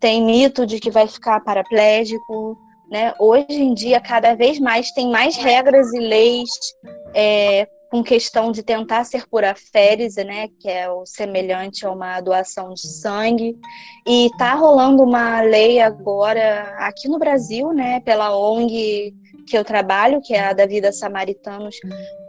[0.02, 2.58] tem mito de que vai ficar paraplégico,
[2.90, 3.14] né?
[3.20, 6.50] Hoje em dia, cada vez mais tem mais regras e leis
[7.14, 10.48] é, com questão de tentar ser por aférese, né?
[10.58, 13.56] Que é o semelhante a uma doação de sangue.
[14.04, 18.00] E tá rolando uma lei agora aqui no Brasil, né?
[18.00, 19.14] Pela ONG
[19.46, 21.76] que eu trabalho, que é a da Vida Samaritanos,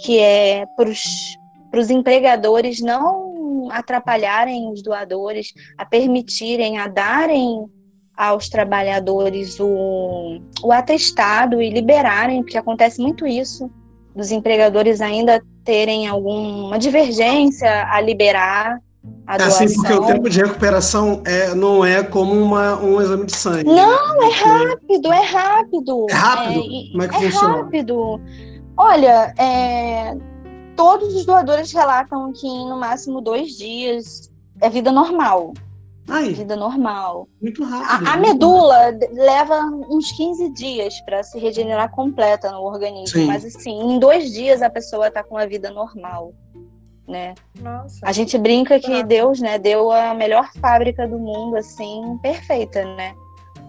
[0.03, 3.33] que é para os empregadores não
[3.71, 7.65] atrapalharem os doadores, a permitirem, a darem
[8.15, 13.69] aos trabalhadores o, o atestado e liberarem, porque acontece muito isso,
[14.15, 18.80] dos empregadores ainda terem alguma divergência a liberar
[19.26, 19.62] a doação.
[19.62, 23.36] É assim, porque o tempo de recuperação é, não é como uma, um exame de
[23.36, 23.65] sangue.
[23.65, 24.28] Não, né?
[24.28, 26.06] é rápido, é rápido.
[26.10, 26.60] É rápido?
[26.60, 27.58] É, como é que é funciona?
[27.58, 28.21] rápido.
[28.78, 30.17] Olha, é,
[30.75, 34.31] todos os doadores relatam que em no máximo dois dias
[34.62, 35.53] é vida normal.
[36.07, 37.27] Ai, vida normal.
[37.41, 38.07] Muito rápido.
[38.07, 43.25] A, a medula leva uns 15 dias para se regenerar completa no organismo, Sim.
[43.25, 46.33] mas assim, em dois dias a pessoa está com a vida normal.
[47.07, 47.36] Né?
[47.59, 47.99] Nossa.
[48.03, 53.13] A gente brinca que Deus, né, deu a melhor fábrica do mundo, assim, perfeita, né?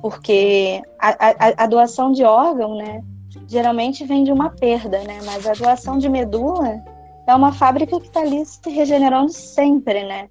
[0.01, 3.03] Porque a, a, a doação de órgão, né,
[3.49, 5.19] geralmente vem de uma perda, né?
[5.25, 6.81] Mas a doação de medula
[7.27, 10.29] é uma fábrica que está ali se regenerando sempre, né?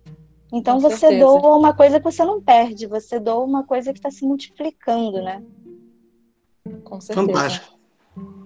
[0.52, 1.26] Então Com você certeza.
[1.26, 5.22] doa uma coisa que você não perde, você doa uma coisa que está se multiplicando,
[5.22, 5.44] né?
[6.84, 7.28] Com certeza.
[7.28, 7.74] Fantástico.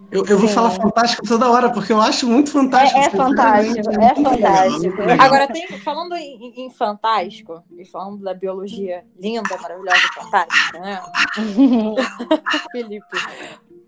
[0.10, 0.54] Eu, eu vou Sim.
[0.54, 2.98] falar fantástico toda hora, porque eu acho muito fantástico.
[2.98, 5.02] É, é fantástico, é, é fantástico.
[5.02, 11.02] Legal, Agora, tem, falando em, em, fantástico, e falando da biologia linda, maravilhosa, fantástica, né?
[12.72, 13.06] Felipe,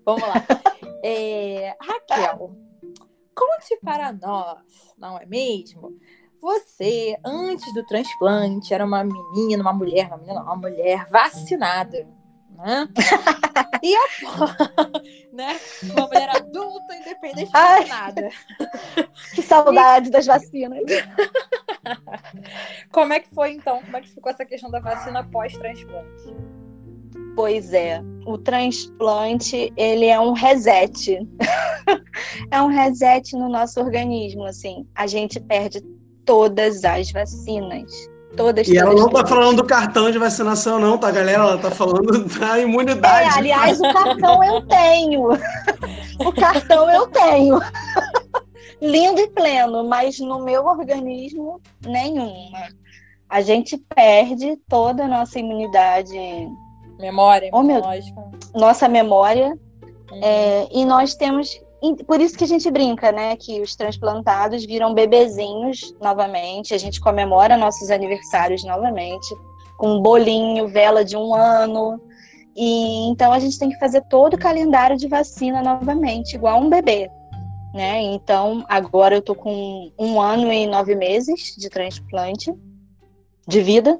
[0.06, 0.34] vamos lá.
[1.06, 2.52] É, Raquel,
[3.40, 4.58] Conte para nós,
[4.98, 5.98] não é mesmo?
[6.42, 12.06] Você, antes do transplante, era uma menina, uma mulher, uma menina, uma mulher vacinada,
[12.52, 12.90] né?
[13.82, 14.02] E a
[15.32, 15.58] né?
[15.84, 17.84] Uma mulher adulta, independente Ai.
[17.84, 18.30] de nada.
[19.34, 20.84] Que saudade das vacinas.
[22.92, 23.82] Como é que foi então?
[23.82, 26.36] Como é que ficou essa questão da vacina pós-transplante?
[27.40, 31.26] Pois é, o transplante, ele é um reset.
[32.52, 34.86] é um reset no nosso organismo, assim.
[34.94, 35.82] A gente perde
[36.26, 37.90] todas as vacinas.
[38.36, 39.30] Todas, E ela todas, não tá todas.
[39.30, 41.42] falando do cartão de vacinação, não, tá, galera?
[41.44, 43.38] Ela tá falando da É, imunidade.
[43.40, 45.30] aliás, o cartão eu tenho.
[46.20, 47.58] O cartão eu tenho.
[48.82, 52.68] Lindo e pleno, mas no meu organismo, nenhuma.
[53.30, 56.18] A gente perde toda a nossa imunidade,
[57.00, 57.64] Memória, Oh,
[58.60, 59.58] nossa memória,
[60.12, 60.20] Uhum.
[60.22, 61.60] é, e nós temos.
[62.06, 63.38] Por isso que a gente brinca, né?
[63.38, 66.74] Que os transplantados viram bebezinhos novamente.
[66.74, 69.34] A gente comemora nossos aniversários novamente,
[69.78, 72.02] com um bolinho, vela de um ano.
[72.56, 76.70] E então a gente tem que fazer todo o calendário de vacina novamente, igual um
[76.70, 77.10] bebê.
[77.74, 78.02] Né?
[78.02, 82.52] Então, agora eu tô com um ano e nove meses de transplante
[83.48, 84.00] de vida.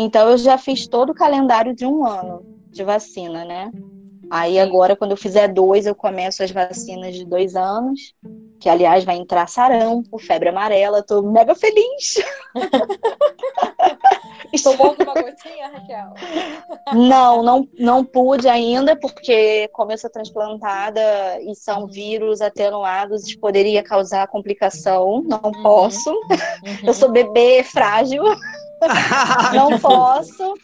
[0.00, 3.72] Então, eu já fiz todo o calendário de um ano de vacina, né?
[4.30, 8.14] Aí agora, quando eu fizer dois, eu começo as vacinas de dois anos,
[8.60, 12.14] que aliás vai entrar sarampo, febre amarela, tô mega feliz.
[14.62, 16.14] Tomou alguma gotinha, Raquel?
[16.94, 21.00] Não, não, não pude ainda, porque como eu sou transplantada
[21.40, 26.14] e são vírus atenuados, poderia causar complicação, não posso.
[26.84, 28.22] Eu sou bebê frágil,
[29.54, 30.54] não posso,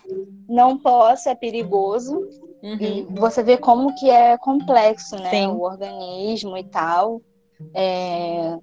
[0.48, 2.18] não posso, é perigoso.
[2.62, 2.78] Uhum.
[2.80, 5.30] E você vê como que é complexo, né?
[5.30, 5.46] Sim.
[5.48, 7.20] O organismo e tal.
[7.74, 8.56] É,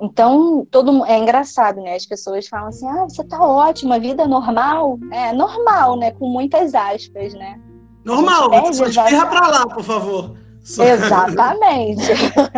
[0.00, 1.94] Então, todo é engraçado, né?
[1.94, 4.98] As pessoas falam assim: ah, você tá ótima, vida normal.
[5.12, 6.10] É normal, né?
[6.10, 7.58] Com muitas aspas, né?
[8.04, 10.36] Normal, A gente você só perde espirra vac- pra lá, por favor.
[10.64, 12.02] Só- Exatamente.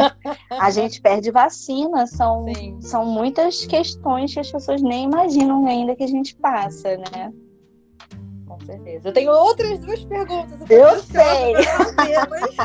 [0.61, 2.81] A gente perde vacina, são, Sim.
[2.81, 7.33] são muitas questões que as pessoas nem imaginam ainda que a gente passa, né?
[8.47, 9.09] Com certeza.
[9.09, 10.71] Eu tenho outras duas perguntas.
[10.71, 11.53] Eu ansiosa sei.
[11.53, 12.57] pra fazê-las.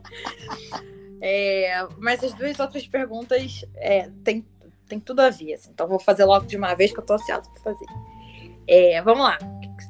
[1.26, 4.44] É, mas as duas outras perguntas é, tem,
[4.86, 5.54] tem tudo a ver.
[5.54, 5.70] assim.
[5.72, 7.86] Então vou fazer logo de uma vez que eu tô ansiosa pra fazer.
[8.68, 9.38] É, vamos lá.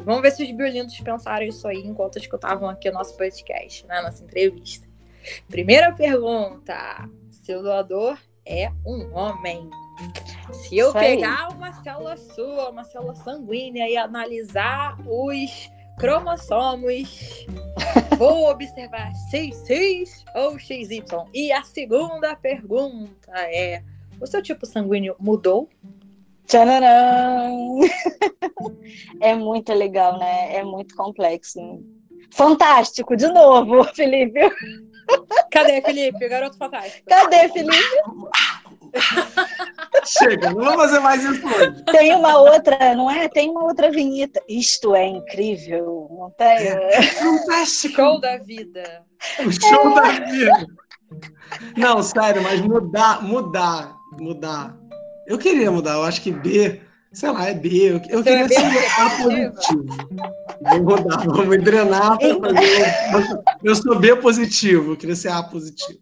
[0.03, 4.01] Vamos ver se os biolindos pensaram isso aí enquanto escutavam aqui o nosso podcast, né?
[4.03, 4.87] Nossa entrevista.
[5.49, 9.71] Primeira pergunta: se o doador é um homem?
[10.53, 11.17] Se eu Isso aí.
[11.17, 17.47] pegar uma célula sua, uma célula sanguínea e analisar os cromossomos,
[18.19, 21.05] vou observar XX ou XY.
[21.33, 23.83] E a segunda pergunta é:
[24.21, 25.69] o seu tipo sanguíneo mudou?
[26.47, 27.51] Tchananã!
[29.21, 30.57] É muito legal, né?
[30.57, 31.61] É muito complexo.
[32.33, 34.41] Fantástico, de novo, Felipe.
[35.51, 36.29] Cadê, Felipe?
[36.29, 37.07] Garoto fantástico.
[37.09, 37.77] Cadê, Felipe?
[40.05, 41.85] Chega, não vou fazer mais isso hoje.
[41.85, 43.29] Tem uma outra, não é?
[43.29, 44.41] Tem uma outra vinheta.
[44.49, 47.03] Isto é incrível, não tem?
[47.13, 47.97] Fantástico.
[47.97, 49.05] Show da vida.
[49.41, 50.67] O show da vida.
[51.77, 54.77] Não, sério, mas mudar, mudar, mudar.
[55.27, 56.81] Eu queria mudar, eu acho que B,
[57.13, 57.69] sei lá, é B.
[57.69, 59.87] Eu, eu é queria B ser A positivo.
[60.63, 63.45] Vou mudar, vou me drenar pra fazer.
[63.63, 65.99] Eu sou B positivo, eu queria ser A positivo.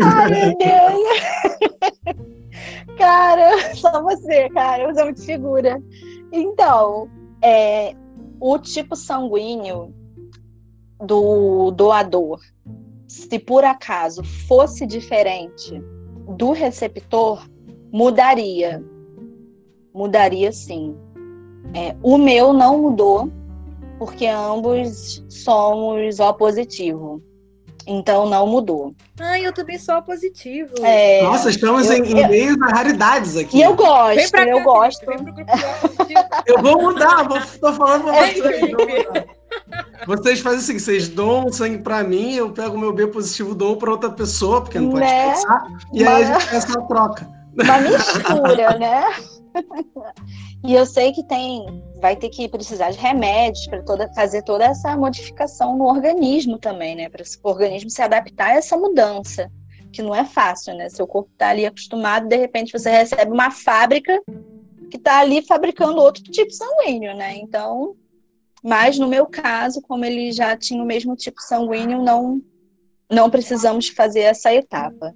[0.00, 1.20] Ai, meu Deus!
[2.96, 5.82] Cara, só você, cara, você é muito figura.
[6.32, 7.10] Então,
[7.42, 7.94] é,
[8.38, 9.94] o tipo sanguíneo
[11.00, 12.40] do doador,
[13.08, 15.82] se por acaso fosse diferente
[16.36, 17.48] do receptor,
[17.92, 18.82] mudaria.
[19.94, 20.96] Mudaria sim.
[21.74, 23.30] É, o meu não mudou,
[23.98, 27.22] porque ambos somos O positivo.
[27.86, 28.94] Então não mudou.
[29.18, 30.70] Ai, eu também sou positivo.
[30.82, 33.56] É, Nossa, estamos eu- em, em eu- meio das raridades aqui.
[33.58, 35.06] E eu Vem gosto, pra cá, eu gosto.
[35.06, 36.20] Vem pro grupo O positivo.
[36.46, 38.70] Eu vou mudar, vou, tô falando pra Ei, vocês.
[40.06, 43.76] Vocês fazem assim, vocês doam sangue pra mim, eu pego o meu B positivo, dou
[43.76, 45.30] pra outra pessoa, porque não pode Né?
[45.30, 47.39] pensar, e aí a Mas- gente faz essa troca.
[47.62, 49.02] Uma mistura, né?
[50.62, 54.66] E eu sei que tem, vai ter que precisar de remédios para toda, fazer toda
[54.66, 57.08] essa modificação no organismo também, né?
[57.08, 59.50] Para o organismo se adaptar a essa mudança,
[59.90, 60.90] que não é fácil, né?
[60.90, 64.20] Seu corpo está ali acostumado, de repente você recebe uma fábrica
[64.90, 67.36] que está ali fabricando outro tipo sanguíneo, né?
[67.36, 67.96] Então,
[68.62, 72.42] mas no meu caso, como ele já tinha o mesmo tipo sanguíneo, não
[73.10, 75.12] não precisamos fazer essa etapa.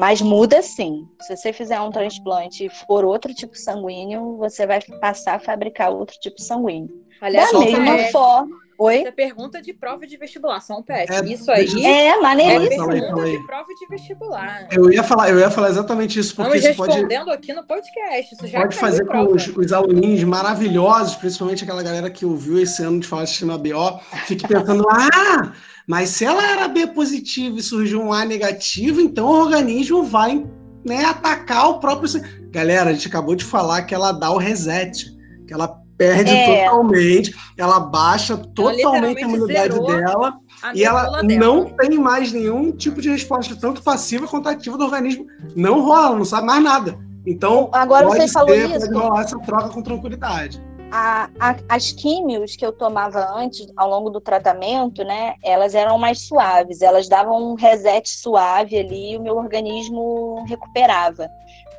[0.00, 1.06] Mas muda sim.
[1.20, 5.90] Se você fizer um transplante e for outro tipo sanguíneo, você vai passar a fabricar
[5.92, 6.88] outro tipo sanguíneo.
[7.20, 8.56] Aliás, da mesma CF forma.
[8.82, 9.00] Oi?
[9.00, 11.10] Isso é pergunta de prova de vestibular, só um PS.
[11.10, 12.78] É, Isso aí É, é maneiríssimo.
[12.78, 13.38] Fala aí, pergunta fala aí.
[13.38, 14.68] de prova de vestibular.
[14.72, 17.62] Eu ia falar, eu ia falar exatamente isso, porque Estamos isso pode, respondendo aqui no
[17.66, 18.34] podcast.
[18.34, 22.82] Isso já pode fazer com os, os aluninhos maravilhosos, principalmente aquela galera que ouviu esse
[22.82, 25.52] ano de falar de sistema BO, fique pensando, ah,
[25.86, 30.42] mas se ela era B positivo e surgiu um A negativo, então o organismo vai
[30.86, 32.10] né, atacar o próprio.
[32.50, 35.14] Galera, a gente acabou de falar que ela dá o reset,
[35.46, 36.64] que ela perde É.
[36.64, 41.22] totalmente, ela baixa totalmente a imunidade dela A e ela dela.
[41.38, 45.26] não tem mais nenhum tipo de resposta, tanto passiva quanto ativa do organismo.
[45.54, 46.98] Não rola, não sabe mais nada.
[47.26, 48.80] Então, Agora pode você falou isso.
[48.80, 50.62] pode rolar essa troca com tranquilidade.
[50.92, 55.96] a- a- as químios que eu tomava antes, ao longo do tratamento, né, elas eram
[55.98, 61.28] mais suaves, elas davam um reset suave ali e o meu organismo recuperava.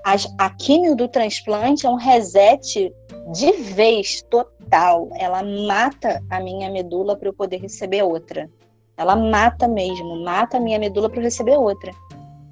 [0.03, 2.91] As, a químio do transplante é um reset
[3.33, 5.09] de vez total.
[5.15, 8.49] Ela mata a minha medula para eu poder receber outra.
[8.97, 11.91] Ela mata mesmo, mata a minha medula para eu receber outra.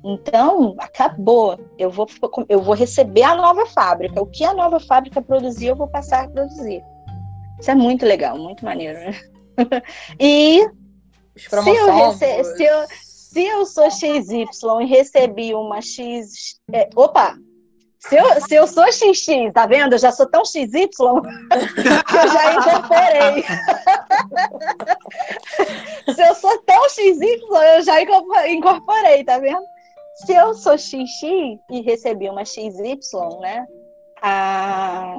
[0.03, 1.59] Então, acabou.
[1.77, 2.07] Eu vou,
[2.47, 4.21] eu vou receber a nova fábrica.
[4.21, 6.81] O que a nova fábrica produzir, eu vou passar a produzir.
[7.59, 9.19] Isso é muito legal, muito maneiro, né?
[10.19, 10.65] E
[11.75, 12.85] Se eu rece- se eu-
[13.31, 14.47] se eu sou XY
[14.81, 16.59] e recebi uma X.
[16.73, 17.37] é, opa!
[17.99, 19.93] Se eu, se eu sou XX, tá vendo?
[19.93, 23.43] Eu já sou tão XY que eu já incorporei.
[26.15, 27.39] se eu sou tão XY,
[27.75, 29.61] eu já incorpo- incorporei, tá vendo?
[30.25, 31.21] Se eu sou XX
[31.69, 32.97] e recebi uma XY,
[33.41, 33.65] né?
[34.21, 35.17] ah,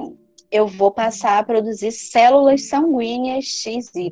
[0.51, 4.11] eu vou passar a produzir células sanguíneas XY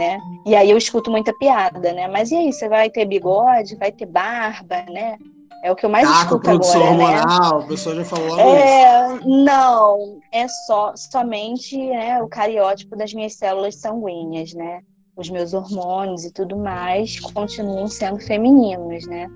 [0.00, 0.18] né?
[0.46, 2.08] E aí eu escuto muita piada, né?
[2.08, 5.18] Mas e aí, você vai ter bigode, vai ter barba, né?
[5.62, 7.20] É o que eu mais Tá com escuto produção agora, né?
[7.20, 8.64] hormonal, a pessoa já falou logo isso.
[8.64, 14.80] É, não, é só somente né, o cariótipo das minhas células sanguíneas, né?
[15.14, 19.28] Os meus hormônios e tudo mais continuam sendo femininos, né?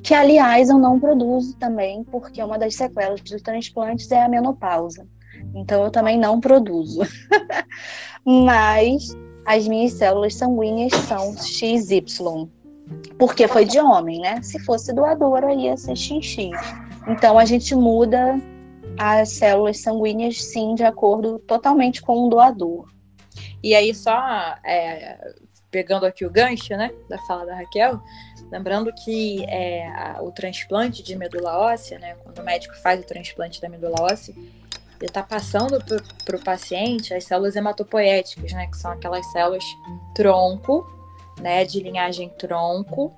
[0.00, 5.04] Que, aliás, eu não produzo também, porque uma das sequelas dos transplantes é a menopausa.
[5.56, 7.00] Então, eu também não produzo.
[8.24, 9.08] Mas
[9.46, 12.48] as minhas células sanguíneas são XY.
[13.18, 14.42] Porque foi de homem, né?
[14.42, 16.50] Se fosse doador, aí ia ser XX.
[17.08, 18.40] Então a gente muda
[18.98, 22.88] as células sanguíneas, sim, de acordo totalmente com o doador.
[23.62, 24.18] E aí, só
[24.64, 25.34] é,
[25.70, 28.00] pegando aqui o gancho, né, da fala da Raquel,
[28.50, 33.60] lembrando que é, o transplante de medula óssea, né, quando o médico faz o transplante
[33.60, 34.34] da medula óssea,
[35.00, 35.78] ele está passando
[36.24, 39.64] para o paciente as células hematopoéticas, né, que são aquelas células
[40.14, 40.86] tronco,
[41.40, 43.12] né, de linhagem tronco,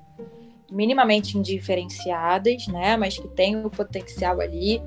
[0.70, 4.82] minimamente indiferenciadas, né, mas que têm o potencial ali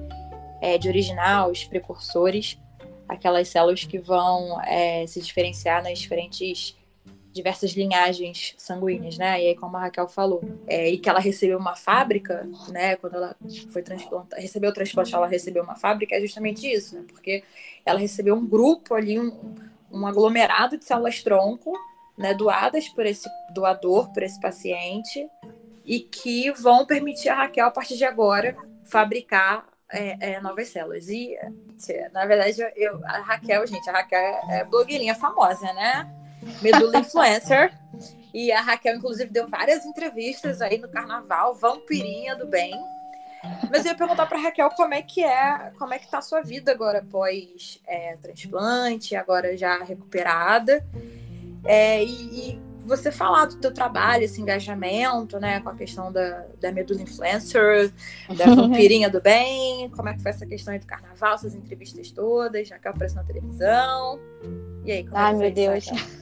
[0.61, 2.59] é, de originar os precursores
[3.11, 6.77] aquelas células que vão é, se diferenciar nas diferentes
[7.32, 9.41] diversas linhagens sanguíneas, né?
[9.41, 12.95] E aí, como a Raquel falou, é, e que ela recebeu uma fábrica, né?
[12.97, 13.36] Quando ela
[13.69, 17.05] foi transplantada, recebeu o transplante, ela recebeu uma fábrica, é justamente isso, né?
[17.07, 17.43] Porque
[17.86, 19.55] ela recebeu um grupo ali, um,
[19.91, 21.73] um aglomerado de células tronco,
[22.17, 22.34] né?
[22.34, 25.27] Doadas por esse doador, por esse paciente,
[25.86, 31.07] e que vão permitir a Raquel, a partir de agora, fabricar é, é, novas células.
[31.09, 31.38] E,
[32.13, 34.19] na verdade, eu, a Raquel, gente, a Raquel
[34.49, 36.09] é blogueirinha famosa, né?
[36.61, 37.73] Medula Influencer.
[38.33, 42.73] E a Raquel, inclusive, deu várias entrevistas aí no carnaval, vampirinha do bem.
[43.69, 46.21] Mas eu ia perguntar para Raquel como é que é, como é que tá a
[46.21, 50.85] sua vida agora após é, transplante, agora já recuperada.
[51.65, 56.45] É, e, e, você falar do teu trabalho, esse engajamento, né, com a questão da,
[56.59, 57.91] da medula influencer,
[58.35, 62.09] da vampirinha do bem, como é que foi essa questão aí do carnaval, essas entrevistas
[62.09, 64.19] todas, Raquel apareceu na televisão.
[64.83, 65.85] E aí, como Ai, é que meu foi Deus.
[65.85, 66.20] isso?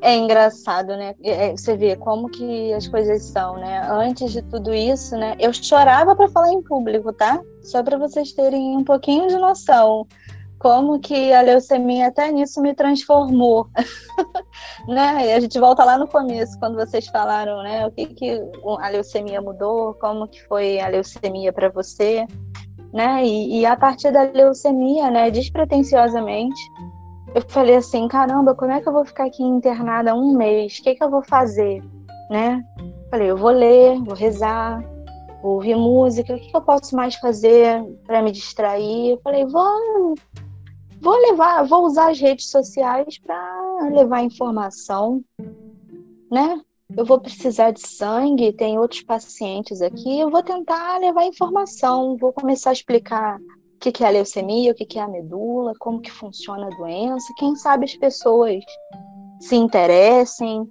[0.00, 1.14] É engraçado, né?
[1.22, 3.86] É, Você vê como que as coisas são, né?
[3.90, 5.34] Antes de tudo isso, né?
[5.38, 7.40] Eu chorava para falar em público, tá?
[7.62, 10.06] Só para vocês terem um pouquinho de noção.
[10.58, 13.68] Como que a leucemia até nisso me transformou,
[14.88, 15.26] né?
[15.26, 17.86] E a gente volta lá no começo, quando vocês falaram, né?
[17.86, 18.42] O que que
[18.80, 22.26] a leucemia mudou, como que foi a leucemia para você,
[22.92, 23.24] né?
[23.24, 25.30] E, e a partir da leucemia, né?
[25.30, 26.58] Despretensiosamente,
[27.36, 30.78] eu falei assim, caramba, como é que eu vou ficar aqui internada um mês?
[30.78, 31.84] O que, que eu vou fazer?
[32.30, 32.64] Né?
[33.10, 34.82] Falei, eu vou ler, vou rezar,
[35.42, 39.10] vou ouvir música, o que, que eu posso mais fazer para me distrair?
[39.10, 40.14] Eu falei, vou,
[40.98, 45.22] vou levar, vou usar as redes sociais para levar informação,
[46.32, 46.58] né?
[46.96, 52.32] Eu vou precisar de sangue, tem outros pacientes aqui, eu vou tentar levar informação, vou
[52.32, 53.38] começar a explicar
[53.76, 56.66] o que, que é a leucemia, o que, que é a medula, como que funciona
[56.66, 57.32] a doença.
[57.36, 58.64] Quem sabe as pessoas
[59.38, 60.68] se interessem.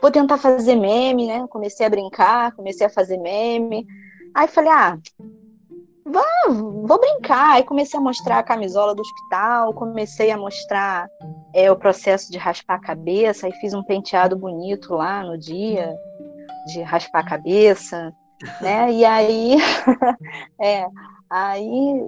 [0.00, 1.46] Vou tentar fazer meme, né?
[1.48, 3.86] Comecei a brincar, comecei a fazer meme.
[4.34, 4.98] Aí falei, ah,
[6.04, 7.56] vou, vou brincar.
[7.56, 11.08] Aí comecei a mostrar a camisola do hospital, comecei a mostrar
[11.54, 15.94] é, o processo de raspar a cabeça, aí fiz um penteado bonito lá no dia
[16.66, 18.12] de raspar a cabeça,
[18.62, 18.92] né?
[18.92, 19.56] E aí,
[20.60, 20.86] é,
[21.30, 22.00] aí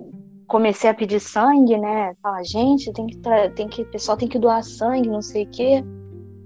[0.49, 2.15] comecei a pedir sangue, né?
[2.23, 3.19] Falar, gente, tem que,
[3.55, 5.85] tem que, o pessoal tem que doar sangue, não sei o quê.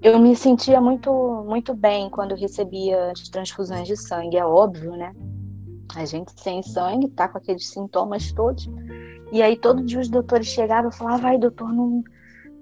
[0.01, 1.09] Eu me sentia muito,
[1.47, 5.13] muito bem quando recebia as transfusões de sangue, é óbvio, né?
[5.95, 8.69] A gente sem sangue, tá com aqueles sintomas todos.
[9.31, 12.03] E aí todo dia os doutores chegavam e falavam, vai, doutor, não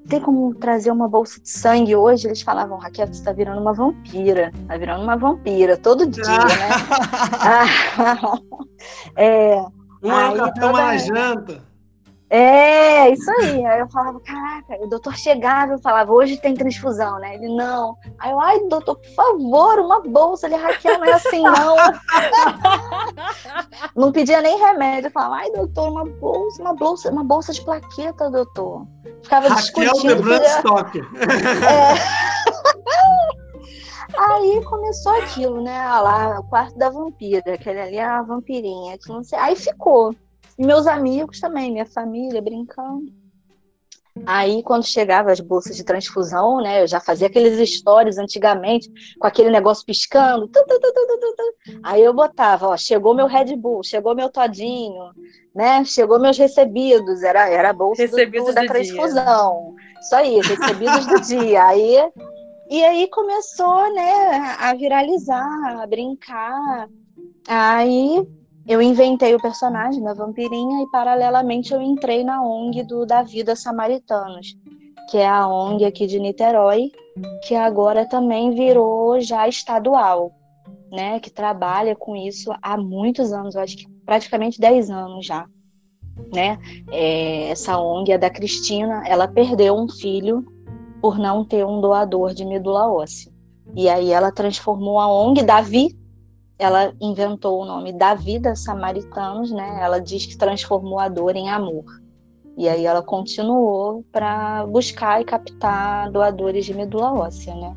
[0.07, 2.27] tem como trazer uma bolsa de sangue hoje?
[2.27, 4.51] Eles falavam, Raquel, você tá virando uma vampira.
[4.67, 6.69] Tá virando uma vampira todo dia, né?
[10.03, 11.71] ah, é, uma na cama na janta.
[12.33, 13.65] É, isso aí.
[13.65, 17.35] Aí eu falava, caraca, o doutor chegava e falava, hoje tem transfusão, né?
[17.35, 17.97] Ele, não.
[18.17, 20.47] Aí eu, ai, doutor, por favor, uma bolsa.
[20.47, 21.75] Ele, Raquel, não é assim, não.
[23.93, 25.07] não pedia nem remédio.
[25.07, 28.87] Eu falava, ai, doutor, uma bolsa, uma bolsa, uma bolsa de plaqueta, doutor.
[29.23, 30.15] Ficava Raquel discutindo.
[30.15, 30.99] The Bloodstock.
[30.99, 31.01] É.
[34.17, 35.77] Aí começou aquilo, né?
[35.77, 39.37] Ah, lá, o quarto da vampira, aquele ali, a vampirinha, que não sei.
[39.39, 40.15] Aí ficou.
[40.57, 43.21] E meus amigos também, minha família, brincando.
[44.25, 49.25] Aí, quando chegava as bolsas de transfusão, né, eu já fazia aqueles stories antigamente, com
[49.25, 50.47] aquele negócio piscando.
[50.49, 55.11] Tu, tu, tu, aí eu botava, ó, chegou meu Red Bull, chegou meu todinho,
[55.55, 59.75] né, chegou meus recebidos, era, era a bolsa do, do, da transfusão.
[59.75, 60.01] Dia.
[60.01, 61.63] Isso aí, recebidos do dia.
[61.63, 61.97] Aí,
[62.71, 66.87] e aí começou, né, a viralizar, a brincar.
[67.45, 68.25] Aí
[68.65, 73.57] eu inventei o personagem da vampirinha e paralelamente eu entrei na ONG do da Vida
[73.57, 74.55] Samaritanos,
[75.09, 76.89] que é a ONG aqui de Niterói,
[77.45, 80.31] que agora também virou já estadual,
[80.89, 85.45] né, que trabalha com isso há muitos anos, acho que praticamente 10 anos já.
[86.33, 86.57] Né?
[86.89, 90.45] É, essa ONG é da Cristina, ela perdeu um filho
[91.01, 93.31] por não ter um doador de medula óssea.
[93.75, 95.99] E aí ela transformou a ONG Davi
[96.61, 99.79] ela inventou o nome da vida samaritanos, né?
[99.81, 101.83] Ela diz que transformou a dor em amor.
[102.55, 107.75] E aí ela continuou para buscar e captar doadores de medula óssea, né?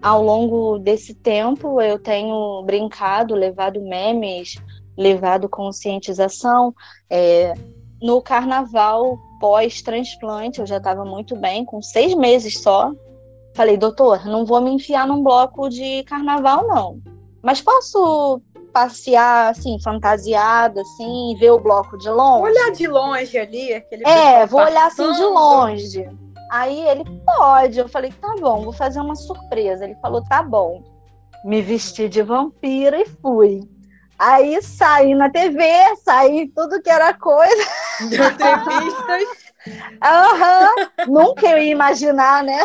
[0.00, 4.54] Ao longo desse tempo, eu tenho brincado, levado memes,
[4.96, 6.74] levado conscientização.
[7.10, 7.52] É,
[8.00, 12.92] no carnaval pós-transplante, eu já estava muito bem, com seis meses só.
[13.54, 17.00] Falei, doutor, não vou me enfiar num bloco de carnaval, não
[17.42, 18.40] mas posso
[18.72, 22.50] passear, assim, fantasiada, assim, ver o bloco de longe?
[22.50, 26.08] Olhar de longe ali, aquele É, vou olhar assim de longe.
[26.50, 27.78] Aí ele pode.
[27.78, 29.84] Eu falei, tá bom, vou fazer uma surpresa.
[29.84, 30.82] Ele falou, tá bom.
[31.44, 33.60] Me vesti de vampira e fui.
[34.20, 35.64] Aí saí na TV,
[36.04, 37.64] saí tudo que era coisa.
[38.00, 39.50] De entrevistas.
[39.66, 41.12] Uhum.
[41.12, 42.58] Nunca eu ia imaginar, né?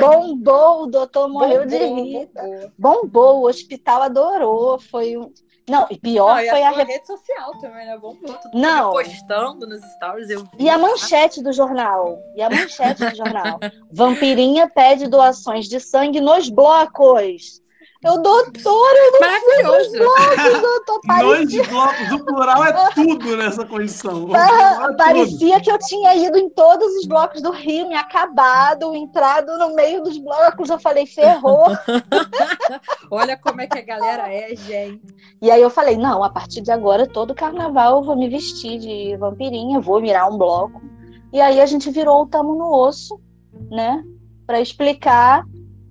[0.00, 2.30] Bombou, o doutor morreu bombou, de rir.
[2.34, 2.72] Bombou.
[2.76, 3.40] bombou.
[3.42, 4.80] o hospital adorou.
[4.80, 5.32] Foi um.
[5.68, 7.96] Não, e pior Não, foi a, a rede social também, né?
[7.96, 8.34] Bombou.
[8.34, 8.90] Todo Não.
[8.90, 10.30] postando nos stories.
[10.30, 10.64] Eu vi.
[10.64, 12.18] E a manchete do jornal.
[12.34, 13.60] E a manchete do jornal.
[13.92, 17.62] Vampirinha pede doações de sangue nos blocos.
[18.04, 19.98] Eu, doutor, eu não Maravilhoso.
[19.98, 21.00] blocos, doutor.
[21.06, 21.62] Parecia...
[21.62, 24.28] Dois blocos, o plural é tudo nessa condição.
[24.36, 29.56] É parecia que eu tinha ido em todos os blocos do Rio, me acabado, entrado
[29.58, 30.68] no meio dos blocos.
[30.68, 31.66] Eu falei, ferrou.
[33.10, 35.02] Olha como é que a galera é, gente.
[35.40, 38.78] E aí eu falei, não, a partir de agora, todo carnaval eu vou me vestir
[38.78, 40.82] de vampirinha, vou mirar um bloco.
[41.32, 43.18] E aí a gente virou o tamo no osso,
[43.70, 44.04] né?
[44.46, 45.44] Para explicar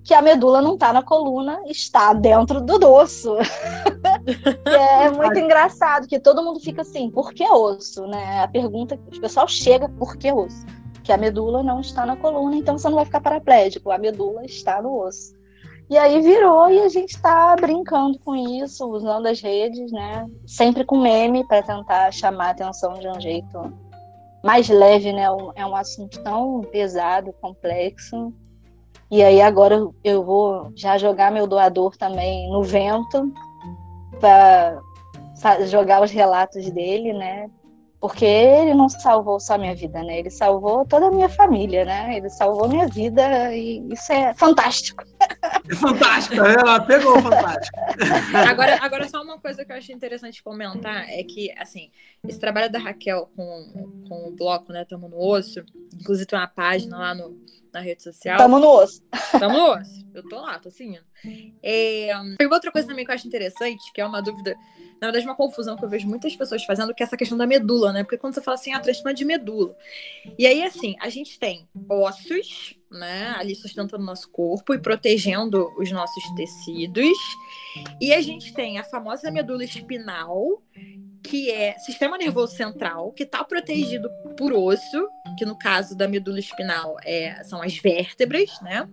[0.06, 3.36] que a medula não está na coluna, está dentro do osso.
[4.64, 8.06] é muito engraçado, que todo mundo fica assim, por que osso?
[8.06, 8.40] Né?
[8.40, 10.64] A pergunta que o pessoal chega, por que osso?
[11.02, 14.44] Que a medula não está na coluna, então você não vai ficar paraplégico, a medula
[14.44, 15.34] está no osso.
[15.90, 20.24] E aí virou e a gente está brincando com isso, usando as redes, né?
[20.46, 23.72] Sempre com meme para tentar chamar a atenção de um jeito
[24.44, 25.24] mais leve, né?
[25.56, 28.32] É um assunto tão pesado, complexo,
[29.10, 33.32] e aí agora eu vou já jogar meu doador também no vento
[34.20, 34.80] para
[35.66, 37.48] jogar os relatos dele, né?
[38.00, 40.18] Porque ele não salvou só minha vida, né?
[40.18, 42.16] Ele salvou toda a minha família, né?
[42.16, 45.02] Ele salvou minha vida e isso é fantástico.
[45.68, 47.76] É fantástico, ela pegou fantástico.
[48.48, 51.90] Agora, agora só uma coisa que eu acho interessante comentar é que, assim,
[52.28, 54.84] esse trabalho da Raquel com, com o bloco, né?
[54.84, 55.64] Tamo no osso.
[55.98, 57.34] Inclusive tem uma página lá no,
[57.76, 58.38] na rede social.
[58.38, 59.02] Tamo no osso.
[59.38, 60.06] Tamo no osso.
[60.14, 61.04] Eu tô lá, tô seguindo.
[61.62, 64.56] É, tem outra coisa também que eu acho interessante, que é uma dúvida,
[64.98, 67.46] na verdade, uma confusão que eu vejo muitas pessoas fazendo, que é essa questão da
[67.46, 68.02] medula, né?
[68.02, 69.76] Porque quando você fala assim, ah, transplante de medula.
[70.38, 75.70] E aí, assim, a gente tem ossos, né, ali sustentando o nosso corpo e protegendo
[75.76, 77.18] os nossos tecidos.
[78.00, 80.62] E a gente tem a famosa medula espinal,
[81.22, 84.08] que é sistema nervoso central, que está protegido
[84.38, 88.88] por osso, que no caso da medula espinal é, são as vértebras, né?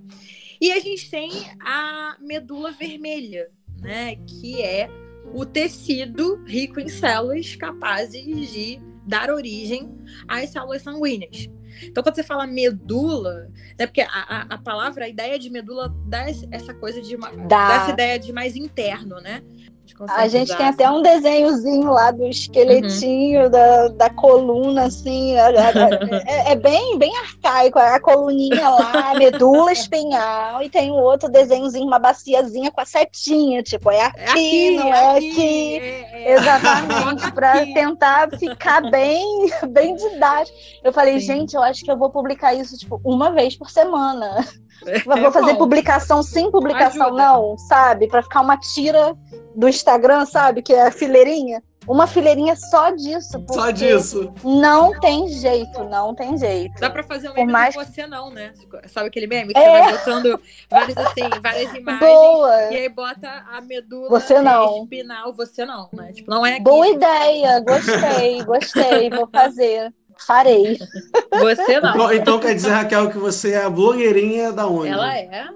[0.61, 1.31] E a gente tem
[1.61, 3.49] a medula vermelha,
[3.81, 4.15] né?
[4.15, 4.89] Que é
[5.33, 9.89] o tecido rico em células capazes de dar origem
[10.27, 11.49] às células sanguíneas.
[11.81, 16.25] Então, quando você fala medula, né, porque a, a, palavra, a ideia de medula dá
[16.51, 17.67] essa coisa de uma, dá.
[17.67, 19.41] dá essa ideia de mais interno, né?
[20.09, 23.49] A gente tem até um desenhozinho lá do esqueletinho, uhum.
[23.49, 25.35] da, da coluna, assim.
[25.35, 27.77] É, é, bem, bem arcaico.
[27.77, 33.61] A coluninha lá, medula espinhal, e tem um outro desenhozinho, uma baciazinha com a setinha.
[33.61, 35.29] Tipo, é aqui, é aqui não é aqui.
[35.29, 35.77] aqui.
[35.77, 36.33] É, é.
[36.33, 40.57] Exatamente, para tentar ficar bem, bem didático.
[40.83, 41.27] Eu falei, Sim.
[41.27, 44.43] gente, eu acho que eu vou publicar isso, tipo, uma vez por semana.
[44.86, 47.24] É, vou fazer publicação sem publicação, Ajuda.
[47.24, 48.07] não, sabe?
[48.07, 49.15] Para ficar uma tira
[49.55, 50.61] do Instagram, sabe?
[50.61, 51.61] Que é a fileirinha.
[51.88, 53.43] Uma fileirinha só disso.
[53.51, 54.34] Só disso.
[54.43, 56.80] Não tem jeito, não tem jeito.
[56.80, 57.76] Dá pra fazer um meme mais...
[57.76, 58.53] você não, né?
[58.88, 59.63] Sabe aquele meme que é.
[59.63, 62.61] você vai botando várias, assim, várias imagens Boa.
[62.71, 64.84] e aí bota a medula você não.
[64.84, 66.13] espinal, você não, né?
[66.13, 66.63] Tipo, não é aqui.
[66.63, 69.93] Boa ideia, gostei, gostei, vou fazer.
[70.20, 70.78] Farei.
[71.39, 71.91] Você não.
[71.91, 74.89] Então, então quer dizer, Raquel, que você é a blogueirinha da onde?
[74.89, 75.49] Ela é.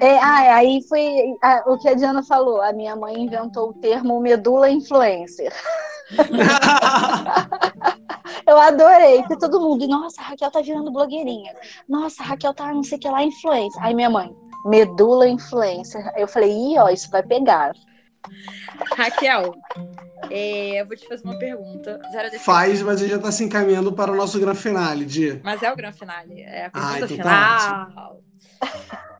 [0.00, 2.60] É, ah, aí foi a, o que a Diana falou.
[2.60, 5.52] A minha mãe inventou o termo medula influencer.
[8.46, 11.54] eu adorei, porque todo mundo, nossa, a Raquel tá virando blogueirinha.
[11.88, 13.82] Nossa, a Raquel tá não sei o que lá, influencer.
[13.82, 14.34] Aí minha mãe,
[14.64, 16.12] medula influencer.
[16.16, 17.72] Eu falei, ih, ó, isso vai pegar.
[18.96, 19.54] Raquel,
[20.30, 22.00] é, eu vou te fazer uma pergunta.
[22.40, 25.40] Faz, mas a gente já tá se encaminhando para o nosso grande finale, Di.
[25.42, 28.22] Mas é o grande finale, é a pergunta ah, então tá final.
[28.60, 28.70] Tá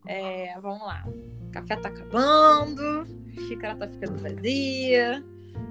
[0.06, 1.04] é, vamos lá.
[1.06, 5.24] O café tá acabando, a xícara tá ficando vazia.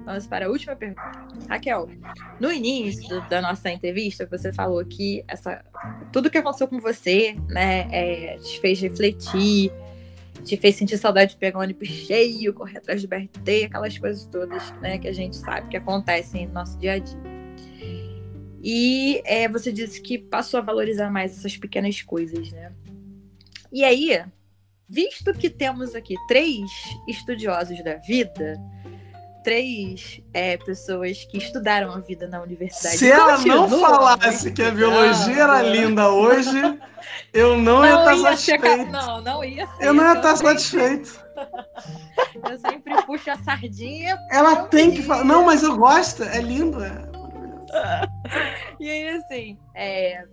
[0.04, 1.02] Vamos para a última pergunta.
[1.48, 1.88] Raquel,
[2.40, 5.64] no início da nossa entrevista, você falou que essa,
[6.12, 9.72] tudo que aconteceu com você, né, é, te fez refletir,
[10.44, 14.70] te fez sentir saudade de pegar ônibus cheio, correr atrás do BRT, aquelas coisas todas,
[14.80, 17.34] né, que a gente sabe que acontecem no nosso dia a dia.
[18.62, 22.72] E é, você disse que passou a valorizar mais essas pequenas coisas, né?
[23.70, 24.24] E aí,
[24.88, 26.70] visto que temos aqui três
[27.06, 28.58] estudiosos da vida,
[29.44, 32.96] três é, pessoas que estudaram a vida na universidade.
[32.96, 36.58] Se ela não falasse que a biologia era linda hoje,
[37.32, 38.90] eu não, não ia estar satisfeito.
[38.90, 39.84] Não, não ia ser.
[39.84, 41.24] Eu não ia estar satisfeito.
[42.50, 44.18] eu sempre puxo a sardinha.
[44.30, 45.24] Ela tem que falar.
[45.24, 46.82] Não, mas eu gosto, é lindo.
[46.82, 47.04] É...
[48.80, 50.24] e aí, assim, é,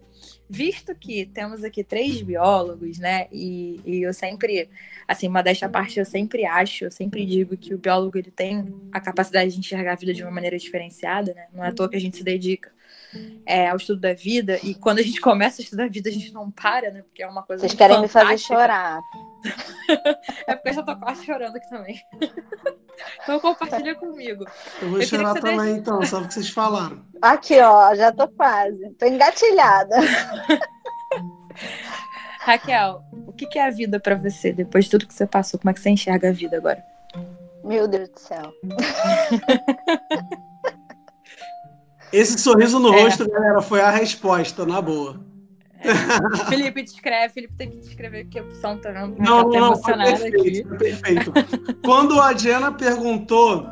[0.49, 3.27] visto que temos aqui três biólogos, né?
[3.31, 4.69] E, e eu sempre,
[5.11, 8.73] assim, uma desta parte eu sempre acho, eu sempre digo que o biólogo ele tem
[8.91, 11.47] a capacidade de enxergar a vida de uma maneira diferenciada, né?
[11.53, 12.71] Não é à toa que a gente se dedica
[13.45, 14.57] é, ao estudo da vida.
[14.63, 17.01] E quando a gente começa a estudar a vida, a gente não para, né?
[17.01, 18.23] Porque é uma coisa Vocês querem fantástica.
[18.23, 18.99] me fazer chorar.
[20.47, 22.01] é porque eu já tô quase chorando aqui também.
[23.21, 24.45] então compartilha comigo.
[24.81, 25.79] Eu vou eu chorar também, deixe...
[25.79, 27.03] então, só porque vocês falaram.
[27.21, 28.89] Aqui, ó, já tô quase.
[28.91, 29.95] Tô engatilhada.
[32.39, 33.03] Raquel,
[33.45, 35.59] o que é a vida para você depois de tudo que você passou?
[35.59, 36.83] Como é que você enxerga a vida agora?
[37.63, 38.51] Meu Deus do céu.
[42.11, 43.03] Esse sorriso no é.
[43.03, 45.19] rosto, galera, foi a resposta, na boa.
[45.79, 46.45] É.
[46.49, 47.33] Felipe, descreve.
[47.33, 49.17] Felipe tem que descrever que a opção tá vendo.
[49.17, 50.77] Não, não, não, perfeito, aqui.
[50.77, 51.33] perfeito.
[51.83, 53.67] Quando a Diana perguntou,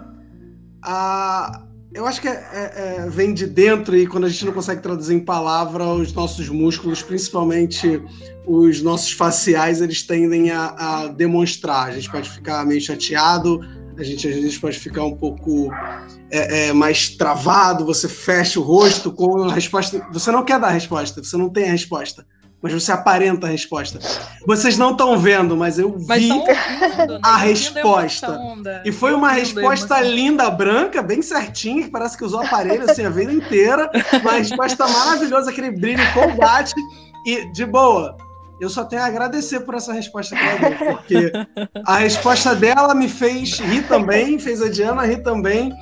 [0.81, 1.65] a...
[1.93, 4.81] eu acho que é, é, é, vem de dentro e quando a gente não consegue
[4.81, 8.01] traduzir em palavra, os nossos músculos, principalmente
[8.45, 11.87] os nossos faciais, eles tendem a, a demonstrar.
[11.87, 13.59] A gente pode ficar meio chateado,
[13.97, 15.71] a gente às vezes pode ficar um pouco
[16.31, 20.07] é, é, mais travado, você fecha o rosto com a resposta.
[20.11, 22.25] Você não quer dar a resposta, você não tem a resposta,
[22.61, 23.99] mas você aparenta a resposta.
[24.45, 27.19] Vocês não estão vendo, mas eu mas vi ouvindo, né?
[27.23, 28.39] a resposta.
[28.83, 33.09] E foi uma resposta linda, branca, bem certinha, que parece que usou aparelho assim a
[33.09, 33.89] vida inteira.
[34.21, 36.73] Uma resposta maravilhosa, aquele brilho combate.
[37.25, 38.17] E, de boa,
[38.59, 41.31] eu só tenho a agradecer por essa resposta que ela deu, porque
[41.85, 45.73] a resposta dela me fez rir também, fez a Diana rir também.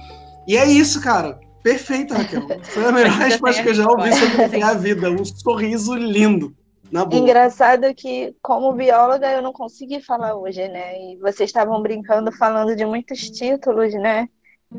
[0.47, 1.39] E é isso, cara.
[1.63, 2.43] perfeita, Raquel.
[2.63, 5.09] Foi a melhor resposta que eu já ouvi sobre a vida.
[5.09, 6.55] Um sorriso lindo.
[6.91, 7.21] Na boa.
[7.21, 10.99] Engraçado que, como bióloga, eu não consegui falar hoje, né?
[10.99, 14.27] E vocês estavam brincando falando de muitos títulos, né?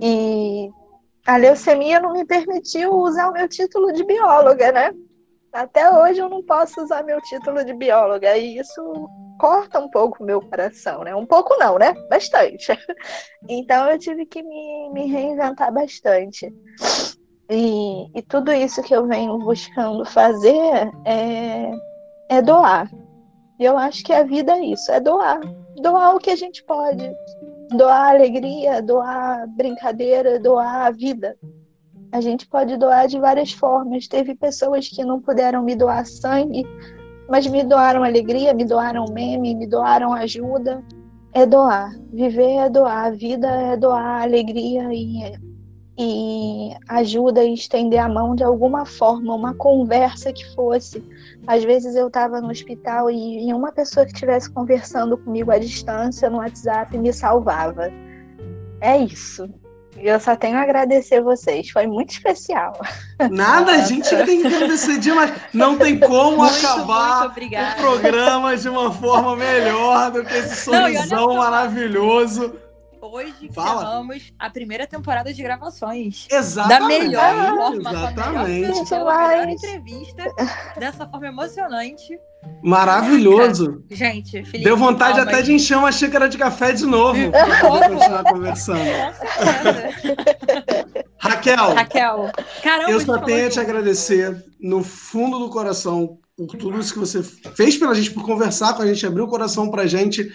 [0.01, 0.71] E
[1.27, 4.93] a leucemia não me permitiu usar o meu título de bióloga, né?
[5.53, 10.23] Até hoje eu não posso usar meu título de bióloga e isso corta um pouco
[10.23, 11.15] o meu coração, né?
[11.15, 11.95] Um pouco não, né?
[12.09, 12.67] Bastante.
[13.49, 16.53] Então eu tive que me, me reinventar bastante.
[17.49, 21.71] E, e tudo isso que eu venho buscando fazer é,
[22.29, 22.91] é doar.
[23.59, 25.41] E eu acho que a vida é isso, é doar.
[25.77, 27.11] Doar o que a gente pode.
[27.71, 31.37] Doar alegria, doar brincadeira, doar a vida.
[32.13, 34.09] A gente pode doar de várias formas.
[34.09, 36.65] Teve pessoas que não puderam me doar sangue,
[37.29, 40.83] mas me doaram alegria, me doaram meme, me doaram ajuda.
[41.33, 41.91] É doar.
[42.13, 43.07] Viver é doar.
[43.07, 45.37] A vida é doar alegria e,
[45.99, 51.03] e ajuda e estender a mão de alguma forma, uma conversa que fosse.
[51.45, 55.59] Às vezes eu estava no hospital e, e uma pessoa que estivesse conversando comigo à
[55.59, 57.91] distância no WhatsApp me salvava.
[58.81, 59.49] É isso.
[59.97, 62.73] Eu só tenho a agradecer vocês, foi muito especial.
[63.31, 65.33] Nada, a gente tem que agradecer demais.
[65.53, 70.65] Não tem como muito, acabar muito o programa de uma forma melhor do que esse
[70.65, 72.55] sorrisão maravilhoso.
[73.11, 74.05] Hoje Fala.
[74.39, 76.27] a primeira temporada de gravações.
[76.31, 76.79] Exatamente.
[76.79, 78.27] Da melhor forma, Exatamente.
[78.27, 80.25] Com a melhor, melhor entrevista,
[80.79, 82.19] dessa forma emocionante.
[82.63, 83.83] Maravilhoso.
[83.91, 87.61] Gente, Felipe, Deu vontade calma, até de encher uma xícara de café de novo para
[87.61, 88.81] continuar conversando.
[91.19, 91.75] Raquel.
[91.75, 92.33] Raquel.
[92.63, 97.01] Caramba, eu só tenho a te agradecer no fundo do coração por tudo isso que
[97.01, 100.31] você fez pela gente, por conversar com a gente, abrir o coração para a gente.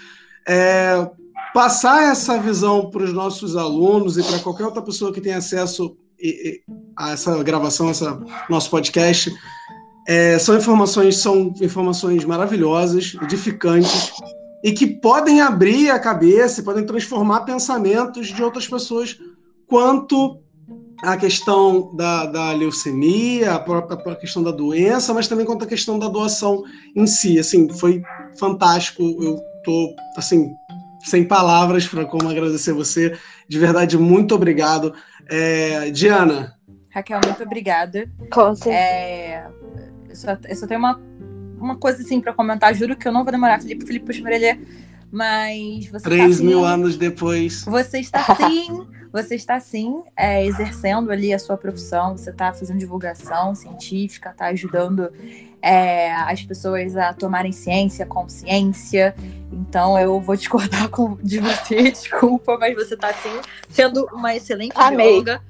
[0.45, 1.09] É,
[1.53, 5.95] passar essa visão para os nossos alunos e para qualquer outra pessoa que tenha acesso
[6.97, 9.33] a essa gravação, essa nosso podcast
[10.07, 14.11] é, são informações são informações maravilhosas, edificantes
[14.63, 19.17] e que podem abrir a cabeça, podem transformar pensamentos de outras pessoas
[19.67, 20.39] quanto
[21.03, 25.67] à questão da, da leucemia, a própria a questão da doença, mas também quanto à
[25.67, 26.63] questão da doação
[26.95, 27.37] em si.
[27.37, 28.01] Assim, foi
[28.39, 29.03] fantástico.
[29.21, 30.49] Eu tô assim
[31.03, 33.17] sem palavras para como agradecer você.
[33.47, 34.93] De verdade, muito obrigado.
[35.29, 36.55] É, Diana.
[36.89, 38.09] Raquel, muito obrigada.
[38.31, 38.75] Com certeza.
[38.75, 39.47] É,
[40.09, 41.01] eu só, eu só tenho uma,
[41.57, 42.73] uma coisa assim para comentar.
[42.73, 43.85] Juro que eu não vou demorar, Felipe.
[43.85, 44.57] Felipe puxa a
[45.11, 47.63] Mas você Três tá, mil assim, anos depois.
[47.65, 52.77] Você está sim, você está sim é, exercendo ali a sua profissão, você está fazendo
[52.77, 55.11] divulgação científica, está ajudando
[55.63, 59.15] é, as pessoas a tomarem ciência, consciência.
[59.49, 63.39] Então eu vou discordar com, de você, desculpa, mas você está sim
[63.69, 65.07] sendo uma excelente Amei.
[65.07, 65.41] bióloga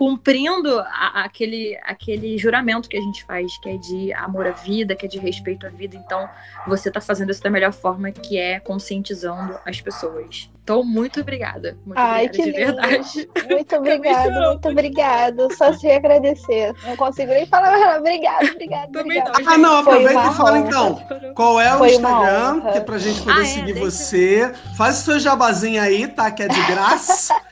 [0.00, 4.96] cumprindo a, aquele, aquele juramento que a gente faz, que é de amor à vida,
[4.96, 5.94] que é de respeito à vida.
[5.94, 6.26] Então,
[6.66, 10.50] você está fazendo isso da melhor forma, que é conscientizando as pessoas.
[10.64, 11.76] Então, muito obrigada.
[11.84, 13.30] Muito Ai, obrigada, que de verdade.
[13.50, 15.54] Muito obrigada, muito obrigada.
[15.54, 16.72] Só se agradecer.
[16.86, 18.96] Não consigo nem falar, obrigado, obrigado.
[18.96, 19.32] obrigado.
[19.46, 21.04] Ah, não, aproveita e fala então.
[21.34, 24.50] Qual é o Foi Instagram, que é pra gente poder ah, é, seguir você.
[24.78, 26.30] Faz o seu jabazinho aí, tá?
[26.30, 27.34] Que é de graça.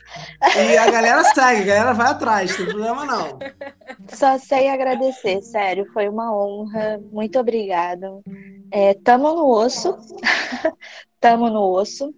[0.55, 3.39] E a galera segue, a galera vai atrás, não tem problema não.
[4.09, 8.09] Só sei agradecer, sério, foi uma honra, muito obrigada.
[8.71, 9.97] É, tamo no osso,
[11.19, 12.13] tamo no osso.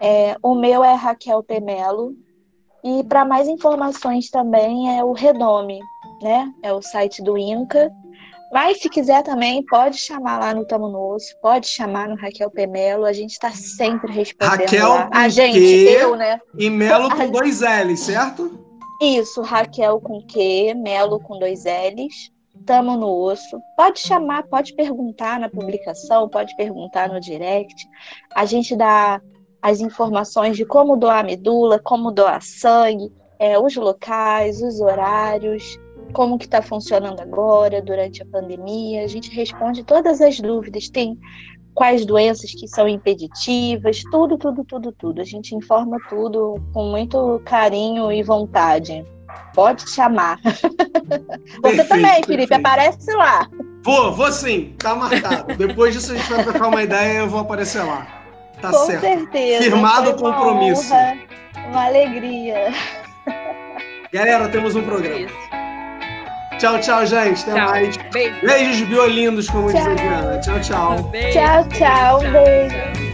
[0.00, 2.14] É, o meu é Raquel Pemelo.
[2.84, 5.80] E para mais informações também é o Redome,
[6.22, 6.52] né?
[6.62, 7.90] É o site do INCA.
[8.56, 12.50] Mas se quiser também, pode chamar lá no Tamo no Osso, pode chamar no Raquel
[12.50, 15.10] Pemelo, a gente está sempre respondendo Raquel lá.
[15.12, 16.40] A gente, eu, né?
[16.56, 18.58] E Melo com dois L's, certo?
[18.98, 22.32] Isso, Raquel com Q, Melo com dois L's.
[22.64, 23.60] Tamo no osso.
[23.76, 27.86] Pode chamar, pode perguntar na publicação, pode perguntar no direct.
[28.34, 29.20] A gente dá
[29.60, 35.78] as informações de como doar medula, como doar sangue, é, os locais, os horários,
[36.12, 39.04] como que está funcionando agora, durante a pandemia.
[39.04, 40.88] A gente responde todas as dúvidas.
[40.88, 41.18] Tem
[41.74, 45.20] quais doenças que são impeditivas, tudo, tudo, tudo, tudo.
[45.20, 49.04] A gente informa tudo com muito carinho e vontade.
[49.54, 50.40] Pode chamar.
[50.42, 52.54] Você Perfeito, também, Felipe, perfeito.
[52.54, 53.48] aparece lá.
[53.84, 55.54] Vou, vou sim, tá marcado.
[55.54, 58.06] Depois disso a gente vai trocar uma ideia e eu vou aparecer lá.
[58.60, 59.02] Tá com certo.
[59.02, 59.62] certeza.
[59.62, 60.92] Firmado o compromisso.
[60.92, 61.18] honra,
[61.68, 62.72] uma alegria.
[64.12, 65.20] Galera, temos um programa.
[65.20, 65.55] Isso.
[66.58, 67.42] Tchau, tchau, gente.
[67.42, 67.70] Até Tchau.
[67.70, 67.96] mais.
[68.12, 68.46] Beijo.
[68.46, 69.94] Beijos biolindos, como diz a Tchau.
[69.94, 70.40] Diana.
[70.40, 71.02] Tchau, tchau.
[71.10, 71.38] Beijo.
[71.38, 72.20] Tchau, tchau.
[72.32, 72.70] Beijo.
[72.70, 73.05] tchau.